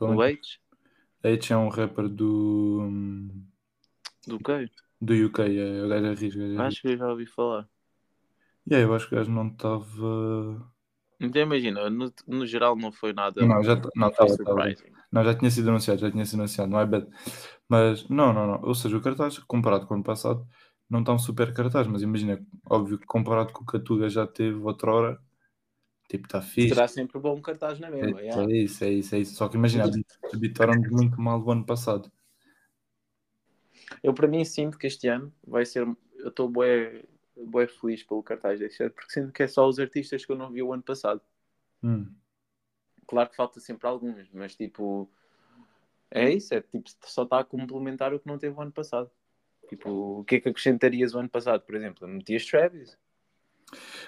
O 0.00 0.16
Wait? 0.16 0.58
H 1.24 1.54
é 1.54 1.56
um 1.56 1.68
rapper 1.68 2.08
do, 2.08 2.88
Do 4.26 4.38
quê? 4.38 4.68
do 5.00 5.14
UK, 5.26 5.42
é 5.42 5.82
o 5.84 5.88
gajo 5.88 6.06
é 6.06 6.54
é. 6.54 6.58
Acho 6.58 6.82
que 6.82 6.88
eu 6.88 6.96
já 6.96 7.08
ouvi 7.08 7.26
falar. 7.26 7.68
E 8.66 8.74
aí, 8.74 8.82
eu 8.82 8.94
acho 8.94 9.08
que 9.08 9.14
o 9.14 9.18
gajo 9.18 9.30
não 9.30 9.48
estava. 9.48 10.72
Então 11.20 11.42
imagina, 11.42 11.88
no, 11.88 12.12
no 12.26 12.46
geral 12.46 12.76
não 12.76 12.90
foi 12.90 13.12
nada. 13.12 13.44
Não, 13.44 13.62
já 13.62 13.80
não, 13.94 14.08
estava. 14.08 14.74
Não, 15.12 15.22
já 15.22 15.34
tinha 15.34 15.50
sido 15.50 15.68
anunciado, 15.68 16.00
já 16.00 16.10
tinha 16.10 16.24
sido 16.24 16.40
anunciado, 16.40 16.70
não 16.70 16.80
é 16.80 16.86
bad. 16.86 17.06
Mas 17.68 18.08
não, 18.08 18.32
não, 18.32 18.46
não. 18.46 18.62
Ou 18.62 18.74
seja, 18.74 18.96
o 18.96 19.00
cartaz, 19.02 19.38
comparado 19.40 19.86
com 19.86 19.94
o 19.94 19.96
ano 19.96 20.04
passado, 20.04 20.46
não 20.88 21.00
está 21.00 21.12
um 21.12 21.18
super 21.18 21.52
cartaz, 21.52 21.86
mas 21.86 22.02
imagina, 22.02 22.44
óbvio 22.68 22.98
que 22.98 23.06
comparado 23.06 23.52
com 23.52 23.62
o 23.62 23.66
que 23.66 23.76
a 23.76 23.80
Tuga 23.80 24.08
já 24.08 24.26
teve 24.26 24.58
outrora, 24.58 25.20
tipo, 26.08 26.26
está 26.26 26.40
fixe. 26.40 26.70
Será 26.70 26.88
sempre 26.88 27.18
bom 27.20 27.40
cartaz 27.40 27.78
na 27.78 27.88
É, 27.88 27.90
mesma. 27.90 28.20
yeah. 28.20 28.42
é 28.50 28.56
isso, 28.56 28.84
é 28.84 28.90
isso, 28.90 29.14
é 29.14 29.18
isso. 29.20 29.34
Só 29.34 29.48
que 29.48 29.56
imagina, 29.56 29.84
habitaram-nos 30.32 30.90
muito 30.90 31.20
mal 31.20 31.42
o 31.42 31.50
ano 31.50 31.64
passado. 31.64 32.10
Eu 34.02 34.14
para 34.14 34.28
mim 34.28 34.44
sinto 34.44 34.78
que 34.78 34.86
este 34.86 35.08
ano 35.08 35.32
vai 35.46 35.64
ser. 35.64 35.86
Eu 36.16 36.28
estou 36.28 36.48
bué, 36.48 37.04
bué 37.36 37.66
feliz 37.66 38.02
pelo 38.02 38.22
cartaz 38.22 38.58
deste 38.60 38.82
ano, 38.82 38.92
porque 38.92 39.12
sinto 39.12 39.32
que 39.32 39.42
é 39.42 39.46
só 39.46 39.68
os 39.68 39.78
artistas 39.78 40.24
que 40.24 40.32
eu 40.32 40.36
não 40.36 40.50
vi 40.50 40.62
o 40.62 40.72
ano 40.72 40.82
passado. 40.82 41.20
Hum. 41.82 42.06
Claro 43.12 43.28
que 43.28 43.36
falta 43.36 43.60
sempre 43.60 43.86
alguns, 43.86 44.30
mas 44.32 44.56
tipo. 44.56 45.06
É 46.10 46.30
isso, 46.30 46.54
é 46.54 46.62
tipo, 46.62 46.82
só 47.04 47.24
está 47.24 47.40
a 47.40 47.44
complementar 47.44 48.14
o 48.14 48.18
que 48.18 48.26
não 48.26 48.38
teve 48.38 48.56
o 48.56 48.62
ano 48.62 48.72
passado. 48.72 49.10
Tipo, 49.68 50.20
o 50.20 50.24
que 50.24 50.36
é 50.36 50.40
que 50.40 50.48
acrescentarias 50.48 51.14
o 51.14 51.18
ano 51.18 51.28
passado, 51.28 51.60
por 51.60 51.74
exemplo? 51.74 52.08
Metias 52.08 52.46
Travis. 52.46 52.98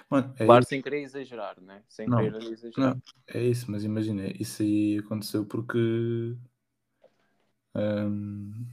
Mano, 0.08 0.34
é 0.38 0.46
Claro, 0.46 0.62
isso, 0.62 0.70
sem 0.70 0.80
querer 0.80 1.02
exagerar, 1.02 1.60
né? 1.60 1.82
Sem 1.86 2.08
Não, 2.08 2.16
querer 2.16 2.50
exagerar. 2.50 2.94
não, 2.94 3.02
é 3.26 3.42
isso, 3.42 3.70
mas 3.70 3.84
imagina, 3.84 4.26
isso 4.40 4.62
aí 4.62 4.98
aconteceu 4.98 5.44
porque. 5.44 6.34
hum, 7.74 8.66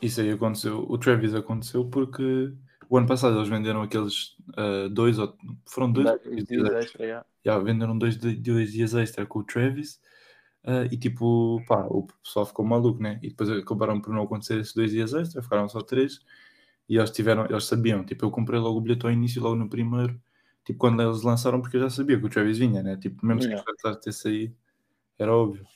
isso 0.00 0.20
aí 0.20 0.30
aconteceu. 0.30 0.86
O 0.88 0.96
Travis 0.98 1.34
aconteceu 1.34 1.84
porque 1.90 2.54
o 2.88 2.96
ano 2.96 3.06
passado 3.06 3.36
eles 3.36 3.48
venderam 3.48 3.82
aqueles 3.82 4.36
ah, 4.56 4.88
dois 4.90 5.18
ou 5.18 5.36
foram 5.66 5.92
dois, 5.92 6.08
dias 6.22 6.44
dias 6.46 6.70
extra, 6.70 7.04
yeah. 7.04 7.26
Já, 7.44 7.58
venderam 7.58 7.96
dois, 7.96 8.16
dois 8.16 8.72
dias 8.72 8.94
extra 8.94 9.24
com 9.26 9.40
o 9.40 9.44
Travis 9.44 10.00
ah, 10.64 10.84
e 10.90 10.96
tipo, 10.96 11.62
pá, 11.66 11.86
o 11.88 12.06
pessoal 12.22 12.46
ficou 12.46 12.64
maluco, 12.64 13.02
né? 13.02 13.18
E 13.22 13.28
depois 13.28 13.50
acabaram 13.50 14.00
por 14.00 14.12
não 14.12 14.22
acontecer 14.22 14.58
esses 14.60 14.74
dois 14.74 14.90
dias 14.90 15.12
extra, 15.14 15.42
ficaram 15.42 15.68
só 15.68 15.80
três 15.80 16.20
e 16.88 16.96
eles 16.96 17.10
tiveram, 17.10 17.44
eles 17.44 17.64
sabiam, 17.64 18.04
tipo, 18.04 18.24
eu 18.24 18.30
comprei 18.30 18.58
logo 18.58 18.78
o 18.78 18.80
bilhete 18.80 19.04
ao 19.04 19.12
início, 19.12 19.42
logo 19.42 19.56
no 19.56 19.68
primeiro, 19.68 20.20
tipo, 20.64 20.78
quando 20.78 21.02
eles 21.02 21.22
lançaram, 21.22 21.60
porque 21.60 21.76
eu 21.76 21.82
já 21.82 21.90
sabia 21.90 22.18
que 22.18 22.24
o 22.24 22.30
Travis 22.30 22.58
vinha, 22.58 22.82
né? 22.82 22.96
Tipo, 22.96 23.24
mesmo 23.26 23.42
se 23.42 23.48
Yeah. 23.48 23.62
o 23.62 23.64
cartaz 23.64 24.04
ter 24.04 24.12
saído, 24.12 24.56
era 25.18 25.34
óbvio. 25.34 25.66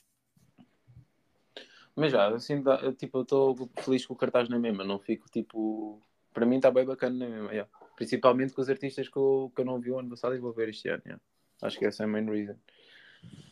Mas 1.95 2.11
já, 2.11 2.27
assim, 2.29 2.61
dá- 2.61 2.91
tipo, 2.93 3.19
eu 3.19 3.21
estou 3.21 3.69
feliz 3.81 4.05
com 4.05 4.15
o 4.15 4.17
cartaz 4.17 4.49
na 4.49 4.57
mesma, 4.57 4.83
não 4.83 4.99
fico 4.99 5.29
tipo. 5.29 6.01
Para 6.33 6.45
mim 6.45 6.57
está 6.57 6.71
bem 6.71 6.85
bacana 6.85 7.17
na 7.17 7.29
mesma, 7.29 7.51
yeah. 7.51 7.69
principalmente 7.95 8.53
com 8.53 8.61
os 8.61 8.69
artistas 8.69 9.07
que 9.07 9.17
eu, 9.17 9.51
que 9.55 9.61
eu 9.61 9.65
não 9.65 9.79
vi 9.79 9.91
o 9.91 9.99
ano 9.99 10.09
passado 10.09 10.35
e 10.35 10.39
vou 10.39 10.53
ver 10.53 10.69
este 10.69 10.89
ano. 10.89 11.01
yeah. 11.05 11.21
Acho 11.61 11.79
que 11.79 11.85
essa 11.85 12.03
é 12.03 12.05
a 12.05 12.09
main 12.09 12.25
reason. 12.29 12.55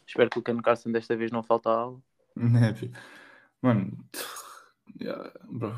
Espero 0.07 0.29
que 0.29 0.39
o 0.39 0.43
Ken 0.43 0.57
Carson 0.61 0.91
desta 0.91 1.15
vez 1.15 1.31
não 1.31 1.43
falte 1.43 1.67
algo. 1.67 2.03
Né, 2.35 2.73
filho? 2.73 2.93
Mano, 3.61 3.91
yeah, 5.01 5.31
bro, 5.49 5.73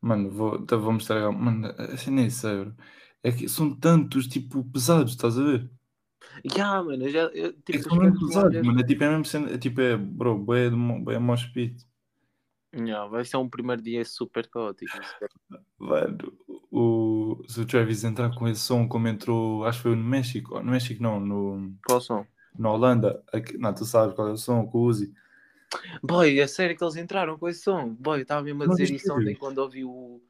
mano, 0.00 0.30
vou, 0.30 0.64
vou 0.66 0.92
mostrar, 0.92 1.30
mano, 1.32 1.68
assim 1.92 2.10
nem 2.10 2.30
sei, 2.30 2.64
bro. 2.64 2.76
É 3.22 3.32
que 3.32 3.48
são 3.48 3.74
tantos, 3.74 4.26
tipo, 4.28 4.64
pesados, 4.70 5.12
estás 5.12 5.38
a 5.38 5.42
ver? 5.42 5.70
Yeah, 6.44 6.82
mano, 6.82 7.04
eu 7.04 7.10
já. 7.10 7.20
Eu, 7.34 7.52
tipo, 7.52 7.72
É 7.72 7.78
que 7.78 7.82
são 7.82 7.98
mesmo 7.98 8.26
pesados, 8.26 8.60
mano. 8.60 8.80
É 8.80 8.84
tipo, 8.84 9.04
é 9.04 9.08
mesmo 9.08 9.24
sendo, 9.24 9.52
é 9.52 9.58
tipo, 9.58 9.80
é, 9.80 9.96
bro, 9.96 10.44
de 10.70 10.76
mo- 10.76 11.02
boé 11.04 11.18
mosh 11.18 11.46
pit. 11.46 11.84
Yeah, 12.74 13.06
vai 13.06 13.24
ser 13.24 13.38
um 13.38 13.48
primeiro 13.48 13.80
dia 13.80 14.04
super 14.04 14.46
caótico. 14.48 14.98
Mano, 15.78 16.18
o, 16.70 17.42
se 17.48 17.60
o 17.60 17.66
Travis 17.66 18.04
entrar 18.04 18.34
com 18.34 18.46
esse 18.46 18.60
som 18.60 18.86
como 18.86 19.08
entrou, 19.08 19.64
acho 19.64 19.78
que 19.78 19.82
foi 19.84 19.96
no 19.96 20.04
México, 20.04 20.60
no 20.60 20.70
México 20.72 21.02
não, 21.02 21.18
no, 21.18 21.72
Qual 21.86 22.00
som? 22.00 22.26
na 22.58 22.70
Holanda, 22.70 23.22
aqui- 23.32 23.56
não, 23.56 23.74
tu 23.74 23.84
sabes 23.84 24.14
qual 24.14 24.28
é 24.28 24.32
o 24.32 24.36
som, 24.36 24.66
com 24.66 24.78
o 24.78 24.84
Uzi. 24.84 25.14
Boy, 26.02 26.40
é 26.40 26.46
sério 26.46 26.76
que 26.76 26.82
eles 26.82 26.96
entraram 26.96 27.38
com 27.38 27.48
esse 27.48 27.62
som? 27.62 27.94
Boy, 27.94 28.18
eu 28.18 28.22
estava 28.22 28.42
mesmo 28.42 28.62
a 28.62 28.66
Não 28.66 28.74
dizer 28.74 28.94
isso 28.94 29.12
ontem 29.12 29.34
quando 29.34 29.58
ouvi 29.58 29.84
o. 29.84 30.20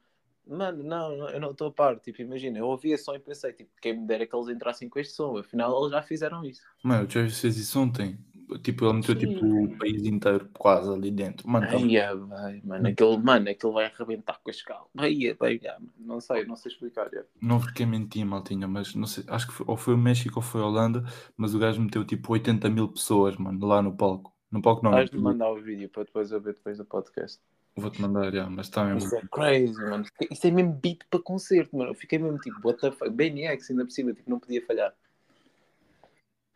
Mano, 0.45 0.83
não, 0.83 1.15
não, 1.15 1.29
eu 1.29 1.39
não 1.39 1.51
estou 1.51 1.67
a 1.67 1.71
par. 1.71 1.99
Tipo, 1.99 2.21
imagina, 2.21 2.57
eu 2.57 2.65
ouvi 2.65 2.91
esse 2.91 3.03
som 3.03 3.13
e 3.13 3.19
pensei, 3.19 3.53
tipo, 3.53 3.69
quem 3.81 3.99
me 3.99 4.07
dera 4.07 4.25
que 4.25 4.35
eles 4.35 4.47
entrassem 4.49 4.89
com 4.89 4.99
este 4.99 5.13
som. 5.13 5.37
Afinal, 5.37 5.79
eles 5.79 5.91
já 5.91 6.01
fizeram 6.01 6.43
isso. 6.43 6.61
Mano, 6.83 7.03
o 7.03 7.07
Travis 7.07 7.39
fez 7.39 7.57
isso 7.57 7.79
ontem. 7.79 8.17
Tipo, 8.63 8.85
ele 8.85 8.93
meteu 8.93 9.19
Sim. 9.19 9.27
tipo, 9.27 9.45
o 9.45 9.77
país 9.77 10.03
inteiro 10.05 10.49
quase 10.57 10.91
ali 10.91 11.11
dentro. 11.11 11.47
Mano, 11.47 11.67
tá- 11.67 11.77
Ai, 11.77 11.97
é, 11.97 12.15
vai, 12.15 12.61
mano, 12.63 12.87
aquele, 12.87 13.17
mano, 13.17 13.49
aquele 13.49 13.73
vai 13.73 13.85
arrebentar 13.85 14.39
com 14.43 14.49
a 14.49 14.51
escala. 14.51 14.85
Vai, 14.93 15.25
é, 15.27 15.33
vai, 15.35 15.59
é, 15.63 15.77
não 15.99 16.19
sei, 16.19 16.45
não 16.45 16.55
sei 16.55 16.71
explicar. 16.71 17.13
é. 17.13 17.23
não 17.41 17.59
vos 17.59 17.71
quero 17.71 17.89
mentir, 17.89 18.25
maltinha, 18.25 18.67
mas 18.67 18.95
não 18.95 19.05
sei, 19.05 19.23
acho 19.27 19.47
que 19.47 19.53
foi, 19.53 19.65
ou 19.69 19.77
foi 19.77 19.93
o 19.93 19.97
México 19.97 20.39
ou 20.39 20.41
foi 20.41 20.61
a 20.61 20.65
Holanda, 20.65 21.03
mas 21.37 21.53
o 21.53 21.59
gajo 21.59 21.79
meteu 21.81 22.03
tipo 22.03 22.33
80 22.33 22.69
mil 22.69 22.87
pessoas, 22.87 23.37
mano, 23.37 23.65
lá 23.67 23.81
no 23.81 23.95
palco. 23.95 24.33
No 24.51 24.61
palco 24.61 24.83
não, 24.83 24.91
Vais-me 24.91 25.19
mandar 25.19 25.51
o 25.51 25.61
vídeo 25.61 25.87
para 25.89 26.03
depois 26.03 26.31
eu 26.31 26.41
ver 26.41 26.53
depois 26.55 26.77
do 26.77 26.85
podcast. 26.85 27.39
vou-te 27.77 28.01
mandar, 28.01 28.31
já, 28.33 28.49
mas 28.49 28.65
está 28.65 28.83
mesmo. 28.83 28.97
Isso 28.97 29.15
é 29.15 29.21
crazy, 29.31 29.79
mano. 29.83 30.03
Isso 30.31 30.47
é 30.47 30.51
mesmo 30.51 30.73
beat 30.73 31.01
para 31.07 31.19
concerto, 31.21 31.77
mano. 31.77 31.91
Eu 31.91 31.95
fiquei 31.95 32.17
mesmo 32.17 32.39
tipo, 32.39 32.59
what 32.67 32.81
the 32.81 32.89
fuck? 32.91 33.11
BNX 33.11 33.69
ainda 33.69 33.85
por 33.85 33.91
cima, 33.91 34.11
tipo, 34.11 34.27
não 34.29 34.39
podia 34.39 34.65
falhar. 34.65 34.91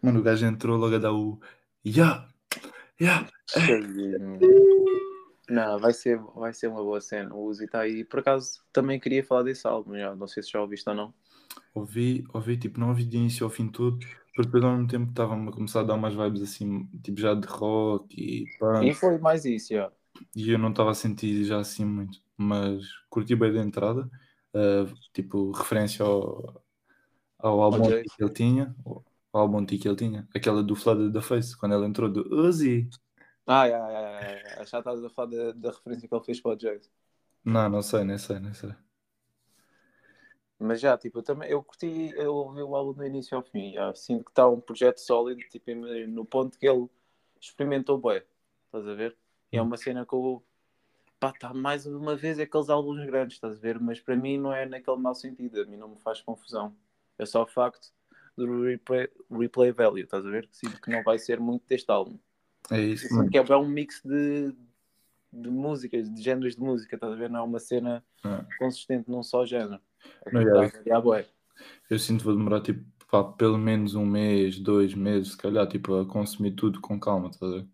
Mano, 0.02 0.20
o 0.20 0.24
gajo 0.24 0.46
entrou 0.46 0.76
logo 0.78 0.96
a 0.96 1.00
dar 1.00 1.14
o. 1.14 1.40
Ya! 1.84 2.28
Ya! 3.00 3.28
Crazy, 3.66 4.18
mano. 4.18 4.48
Não, 5.50 5.80
vai 5.80 5.94
ser, 5.94 6.20
vai 6.36 6.54
ser 6.54 6.68
uma 6.68 6.82
boa 6.84 7.02
cena. 7.02 7.34
O 7.36 7.46
Uzi 7.46 7.66
está 7.66 7.82
aí. 7.82 8.04
Por 8.06 8.20
acaso, 8.20 8.62
também 8.72 9.00
queria 9.00 9.24
falar 9.24 9.44
desse 9.44 9.68
álbum. 9.68 9.96
Já. 9.98 10.16
Não 10.16 10.28
sei 10.28 10.44
se 10.44 10.52
já 10.52 10.62
ouviste 10.62 10.90
ou 10.90 10.96
não. 10.96 11.14
Ouvi, 11.74 12.24
ouvi, 12.34 12.58
tipo, 12.58 12.80
não 12.80 12.90
ouvi 12.90 13.04
de 13.06 13.18
início 13.18 13.44
ao 13.46 13.50
fim 13.50 13.68
tudo, 13.70 14.00
porque 14.36 14.44
depois 14.44 14.64
ao 14.64 14.72
mesmo 14.74 14.88
tempo 14.88 15.10
estava-me 15.10 15.50
a 15.50 15.52
começar 15.52 15.82
a 15.82 15.84
dar 15.84 15.96
umas 15.96 16.14
vibes 16.14 16.42
assim, 16.44 16.86
tipo, 17.04 17.20
já 17.20 17.34
de 17.34 17.48
rock 17.48 18.16
e 18.16 18.46
punk, 18.60 18.88
E 18.88 18.94
foi 18.94 19.18
mais 19.18 19.44
isso, 19.46 19.74
já. 19.74 19.92
e 20.36 20.52
eu 20.52 20.58
não 20.60 20.70
estava 20.70 20.92
a 20.92 20.94
sentir 20.94 21.44
já 21.46 21.60
assim 21.60 21.86
muito, 21.86 22.20
mas 22.38 22.84
curti 23.10 23.36
bem 23.36 23.54
da 23.54 23.62
entrada, 23.62 24.10
ah, 24.54 24.86
tipo, 25.14 25.52
referência 25.52 26.06
ao, 26.06 26.64
ao 27.40 27.62
álbum 27.62 27.86
antigo 27.88 28.02
que 28.16 28.24
ele 28.24 28.34
tinha, 28.34 28.76
álbum 29.40 29.60
antigo 29.60 29.82
que 29.82 29.88
ele 29.88 29.96
tinha, 29.96 30.28
aquela 30.36 30.64
do 30.64 30.76
Flood 30.76 31.12
da 31.12 31.22
Face, 31.22 31.58
quando 31.58 31.76
ele 31.76 31.86
entrou 31.86 32.10
do 32.10 32.24
Uzi. 32.36 32.90
Ah, 33.46 33.68
já, 33.68 33.78
já, 33.78 34.64
já, 34.64 34.80
estás 34.80 35.04
a 35.04 35.10
falar 35.10 35.32
da, 35.32 35.52
da 35.52 35.72
referência 35.72 36.08
que 36.08 36.16
ele 36.16 36.24
fez 36.24 36.40
para 36.40 36.56
o 36.56 36.60
Jags. 36.60 36.90
Não, 37.44 37.70
não 37.70 37.82
sei, 37.82 38.04
nem 38.04 38.18
sei, 38.18 38.40
nem 38.40 38.54
sei. 38.54 38.74
Mas 40.58 40.80
já, 40.80 40.98
tipo, 40.98 41.20
eu 41.20 41.24
também 41.24 41.50
eu 41.50 41.62
curti, 41.62 42.14
eu 42.16 42.34
ouvi 42.34 42.62
o 42.62 42.76
álbum 42.76 42.94
do 42.94 43.06
início 43.06 43.36
ao 43.36 43.44
fim. 43.44 43.74
Já. 43.74 43.94
Sinto 43.94 44.24
que 44.24 44.32
está 44.32 44.48
um 44.48 44.62
projeto 44.62 45.00
sólido, 45.00 45.42
tipo, 45.50 45.72
no 46.08 46.24
ponto 46.26 46.58
que 46.58 46.66
ele 46.66 46.88
experimentou 47.42 47.98
bem. 47.98 48.24
Estás 48.68 48.88
a 48.88 48.94
ver? 48.94 49.18
E 49.52 49.58
é 49.58 49.62
uma 49.62 49.76
cena 49.76 50.06
que 50.06 50.14
eu. 50.14 50.42
Pá, 51.20 51.32
está 51.32 51.54
mais 51.54 51.86
uma 51.86 52.16
vez 52.16 52.40
aqueles 52.40 52.70
álbuns 52.70 53.06
grandes, 53.06 53.36
estás 53.36 53.58
a 53.58 53.60
ver? 53.60 53.80
Mas 53.80 54.00
para 54.00 54.16
mim 54.16 54.38
não 54.38 54.54
é 54.54 54.66
naquele 54.66 54.98
mau 54.98 55.14
sentido, 55.14 55.62
a 55.62 55.66
mim 55.66 55.78
não 55.78 55.90
me 55.90 56.00
faz 56.00 56.22
confusão. 56.22 56.76
É 57.18 57.26
só 57.26 57.44
o 57.44 57.48
facto 57.48 57.92
do 58.38 58.64
replay, 58.64 59.08
replay 59.32 59.72
value, 59.72 60.04
estás 60.04 60.26
a 60.26 60.30
ver? 60.30 60.48
Sinto 60.52 60.82
que 60.82 60.92
não 60.92 61.04
vai 61.04 61.20
ser 61.20 61.40
muito 61.40 61.66
deste 61.68 61.90
álbum. 61.92 62.18
É 62.72 62.80
isso, 62.82 63.08
Sinto 63.08 63.16
mano. 63.16 63.32
que 63.32 63.38
é 63.38 63.58
um 63.58 63.68
mix 63.68 64.02
de, 64.04 64.52
de 65.32 65.50
músicas, 65.50 66.10
de 66.14 66.22
géneros 66.22 66.56
de 66.56 66.62
música, 66.62 66.96
estás 66.96 67.14
a 67.14 67.16
ver? 67.16 67.30
Não 67.30 67.42
é 67.42 67.44
uma 67.44 67.60
cena 67.60 68.04
Ah. 68.24 68.46
consistente 68.60 69.10
num 69.10 69.24
só 69.24 69.46
género. 69.46 69.82
É 70.26 70.32
Não, 70.32 70.42
que 70.42 70.44
já. 70.44 70.66
está 70.66 70.78
a 70.80 70.80
variar 70.84 71.02
bué. 71.02 71.26
Eu 71.90 72.00
sinto 72.00 72.20
que 72.20 72.26
vou 72.26 72.36
demorar 72.36 72.62
tipo 72.62 72.84
pá, 73.10 73.24
pelo 73.24 73.58
menos 73.58 73.96
um 73.96 74.06
mês, 74.06 74.60
dois 74.60 74.94
meses, 74.96 75.34
se 75.34 75.38
calhar, 75.38 75.68
tipo, 75.68 75.96
a 76.00 76.06
consumir 76.06 76.52
tudo 76.56 76.82
com 76.82 77.00
calma, 77.00 77.30
estás 77.30 77.52
a 77.54 77.56
ver? 77.58 77.68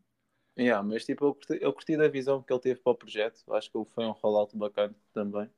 Yeah, 0.58 0.84
mas 0.84 1.06
tipo, 1.06 1.26
eu 1.26 1.34
curti, 1.36 1.58
eu 1.62 1.74
curti 1.74 1.98
da 1.98 2.08
visão 2.10 2.44
que 2.44 2.52
ele 2.52 2.60
teve 2.60 2.82
para 2.82 2.92
o 2.92 2.96
projeto. 2.96 3.42
Acho 3.54 3.72
que 3.72 3.86
foi 3.94 4.06
um 4.06 4.12
rollout 4.12 4.56
bacana 4.58 4.94
também. 5.14 5.50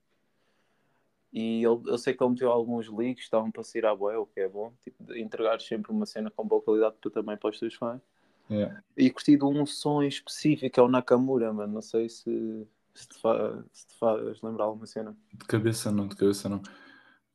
E 1.32 1.64
ele, 1.64 1.82
eu 1.88 1.98
sei 1.98 2.14
que 2.14 2.22
ele 2.22 2.32
meteu 2.32 2.52
alguns 2.52 2.90
leaks, 2.90 3.24
estavam 3.24 3.50
para 3.50 3.64
sair 3.64 3.86
à 3.86 3.96
boé, 3.96 4.18
o 4.18 4.26
que 4.26 4.42
é 4.42 4.50
bom. 4.50 4.74
Tipo, 4.84 5.16
entregar 5.16 5.62
sempre 5.62 5.92
uma 5.92 6.06
cena 6.06 6.30
com 6.30 6.46
boa 6.46 6.62
qualidade 6.62 6.96
para 7.00 7.12
também 7.12 7.38
para 7.38 7.50
os 7.50 7.60
teus 7.60 7.74
fãs. 7.76 8.02
Yeah. 8.50 8.84
E 8.98 9.10
curti 9.10 9.38
de 9.38 9.46
um 9.46 9.66
som 9.66 10.04
em 10.04 10.10
específico, 10.10 10.78
é 10.78 10.84
o 10.84 10.90
Nakamura, 10.90 11.54
mano. 11.54 11.74
Não 11.76 11.82
sei 11.82 12.10
se, 12.10 12.68
se, 12.94 13.08
te, 13.08 13.18
fa, 13.22 13.64
se 13.72 13.88
te 13.88 13.98
faz 13.98 14.42
lembrar 14.42 14.66
alguma 14.66 14.86
cena. 14.86 15.16
De 15.34 15.46
cabeça 15.46 15.90
não, 15.90 16.06
de 16.06 16.18
cabeça 16.18 16.50
não. 16.50 16.62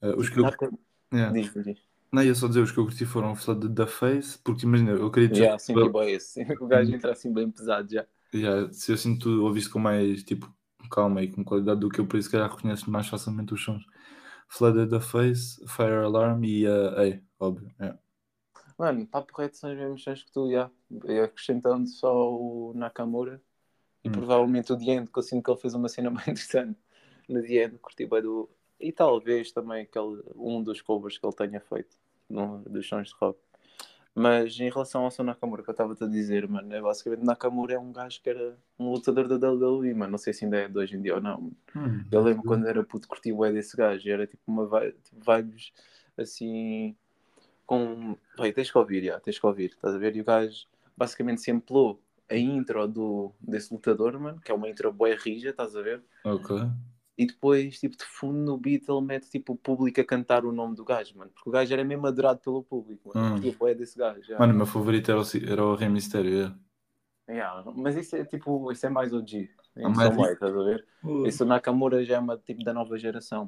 Ah, 0.03 0.15
os 0.15 0.29
que 0.29 0.41
eu... 0.41 0.43
Naka... 0.43 0.71
yeah. 1.11 1.33
Diz, 1.33 1.65
diz. 1.65 1.79
Não, 2.13 2.23
ia 2.23 2.35
só 2.35 2.49
dizer, 2.49 2.61
os 2.61 2.71
que 2.71 2.79
eu 2.79 2.85
curti 2.85 3.07
foram 3.07 3.33
o 3.33 3.37
Flood 3.37 3.69
da 3.69 3.87
Face, 3.87 4.39
porque 4.39 4.67
imagina, 4.67 4.93
eu 4.93 5.11
queria 5.11 5.29
dizer, 5.29 5.43
Yeah, 5.43 5.59
senti 5.59 5.89
bem 5.89 6.13
esse. 6.13 6.45
O 6.61 6.67
gajo 6.67 6.95
entra 6.95 7.13
assim 7.13 7.33
bem 7.33 7.51
pesado 7.51 7.91
já. 7.91 8.07
yeah, 8.35 8.71
se 8.73 8.93
eu 8.93 8.97
sinto 8.97 9.43
ouviste 9.43 9.71
com 9.71 9.79
mais 9.79 10.23
tipo 10.23 10.55
calma 10.89 11.23
e 11.23 11.31
com 11.31 11.45
qualidade 11.45 11.81
do 11.81 11.89
que 11.89 12.01
eu, 12.01 12.07
por 12.07 12.19
isso 12.19 12.29
que 12.31 12.37
calhar 12.37 12.51
reconheço 12.55 12.91
mais 12.91 13.09
facilmente 13.09 13.55
os 13.55 13.63
sons. 13.65 13.85
Flood 14.49 14.87
da 14.87 15.01
Face, 15.01 15.57
Fire 15.69 16.05
Alarm 16.05 16.45
e 16.45 16.67
uh, 16.67 17.01
Ei, 17.01 17.23
óbvio. 17.41 17.71
yeah. 17.81 17.99
Mano, 18.79 19.07
papo 19.07 19.33
reto 19.41 19.57
são 19.57 19.71
as 19.71 19.77
mesmas 19.77 20.03
sons 20.03 20.23
que 20.23 20.33
tu, 20.33 20.51
já. 20.51 20.71
E 21.07 21.19
acrescentando 21.21 21.89
só 21.89 22.13
o 22.33 22.73
Nakamura 22.75 23.41
e 24.05 24.11
Hum. 24.11 24.13
provavelmente 24.13 24.73
o 24.73 24.77
Diendo, 24.77 25.11
que 25.11 25.19
eu 25.19 25.23
sinto 25.23 25.45
que 25.45 25.51
ele 25.51 25.61
fez 25.61 25.75
uma 25.75 25.89
cena 25.89 26.11
bem 26.13 26.21
interessante 26.23 26.79
no 27.29 27.43
Diendo, 27.43 27.79
curti 27.81 28.07
bem 28.07 28.23
do. 28.23 28.51
E 28.81 28.93
talvez 28.93 29.53
também 29.53 29.83
aquele, 29.85 30.23
um 30.37 30.63
dos 30.63 30.83
covers 30.83 31.19
que 31.19 31.27
ele 31.27 31.35
tenha 31.37 31.61
feito 31.61 31.97
no, 32.29 32.61
dos 32.65 32.89
sons 32.89 33.09
de 33.11 33.15
rock. 33.21 33.41
Mas 34.17 34.59
em 34.59 34.71
relação 34.71 35.05
ao 35.05 35.11
seu 35.11 35.25
Nakamura, 35.25 35.63
que 35.63 35.69
eu 35.71 35.73
estava-te 35.73 36.03
a 36.05 36.09
dizer, 36.09 36.49
mano, 36.49 36.75
é 36.75 36.81
basicamente 36.81 37.25
Nakamura 37.25 37.75
é 37.75 37.79
um 37.79 37.93
gajo 37.93 38.23
que 38.23 38.31
era 38.31 38.59
um 38.79 38.91
lutador 38.93 39.29
da 39.29 39.37
WWE, 39.37 39.95
mano. 39.95 40.13
Não 40.13 40.19
sei 40.19 40.33
se 40.33 40.45
ainda 40.47 40.59
é 40.59 40.69
de 40.69 40.79
hoje 40.79 40.97
em 40.97 41.03
dia 41.03 41.17
ou 41.17 41.21
não. 41.21 41.53
Hum, 41.75 42.05
Eu 42.11 42.23
lembro 42.23 42.43
quando 42.45 42.67
era 42.67 42.83
puto 42.85 43.09
curti 43.09 43.33
o 43.33 43.53
desse 43.53 43.77
gajo, 43.77 44.09
era 44.11 44.27
tipo 44.27 44.43
uma 44.47 44.67
vi- 44.67 44.93
tipo, 45.05 45.33
vibes 45.33 45.73
assim 46.17 46.97
com. 47.67 48.17
Vai, 48.39 48.53
tens 48.53 48.71
que 48.71 48.79
ouvir, 48.79 49.05
já, 49.05 49.21
tens 49.21 49.39
que 49.39 49.47
ouvir, 49.47 49.71
estás 49.71 49.95
a 49.95 49.99
ver? 49.99 50.17
E 50.17 50.21
o 50.21 50.25
gajo 50.25 50.67
basicamente 50.97 51.43
samplou 51.43 52.01
a 52.29 52.37
intro 52.37 52.87
do, 52.89 53.33
desse 53.41 53.73
lutador, 53.73 54.19
mano, 54.19 54.41
que 54.41 54.51
é 54.51 54.55
uma 54.55 54.69
intro 54.69 54.93
boa 54.93 55.15
rija, 55.17 55.51
estás 55.51 55.77
a 55.77 55.83
ver? 55.83 56.03
Ok. 56.25 56.51
E 57.19 57.27
depois, 57.27 57.81
tipo, 57.81 57.97
de 57.97 58.05
fundo 58.05 58.39
no 58.39 58.59
beat 58.59 58.87
ele 58.89 59.01
mete 59.01 59.31
tipo 59.31 59.55
o 59.55 59.57
público 59.57 60.01
a 60.01 60.05
cantar 60.05 60.45
o 60.45 60.53
nome 60.53 60.77
do 60.77 60.85
gajo, 60.85 61.17
mano, 61.17 61.31
porque 61.35 61.49
o 61.49 61.53
gajo 61.53 61.73
era 61.73 61.83
mesmo 61.83 62.07
adorado 62.07 62.41
pelo 62.41 62.63
público, 62.63 63.11
mano. 63.15 63.29
Hum. 63.37 63.41
Curti 63.41 63.57
bué 63.57 63.75
desse 63.75 63.99
gajo, 63.99 64.23
já. 64.23 64.39
Mano, 64.39 64.53
o 64.53 64.57
meu 64.57 64.67
favorito 64.67 65.11
era 65.11 65.21
o, 65.21 65.25
era 65.51 65.65
o 65.65 65.75
Rei 65.75 65.89
Mistério. 65.89 66.31
yeah. 66.31 66.57
Yeah, 67.29 67.73
Mas 67.75 67.97
isso 67.97 68.15
é 68.17 68.25
tipo, 68.25 68.71
isso 68.71 68.87
é 68.87 68.89
mais 68.89 69.13
OG, 69.13 69.51
em 69.77 69.85
Ah, 69.85 69.89
mais 69.89 70.09
some 70.11 70.23
way, 70.23 70.33
estás 70.35 70.55
a 70.57 70.63
ver? 70.63 70.87
Uh. 71.03 71.27
Esse 71.27 71.45
Nakamura 71.45 72.05
já 72.05 72.17
é 72.17 72.19
uma 72.21 72.37
tipo 72.37 72.63
da 72.63 72.73
nova 72.73 72.97
geração, 72.99 73.47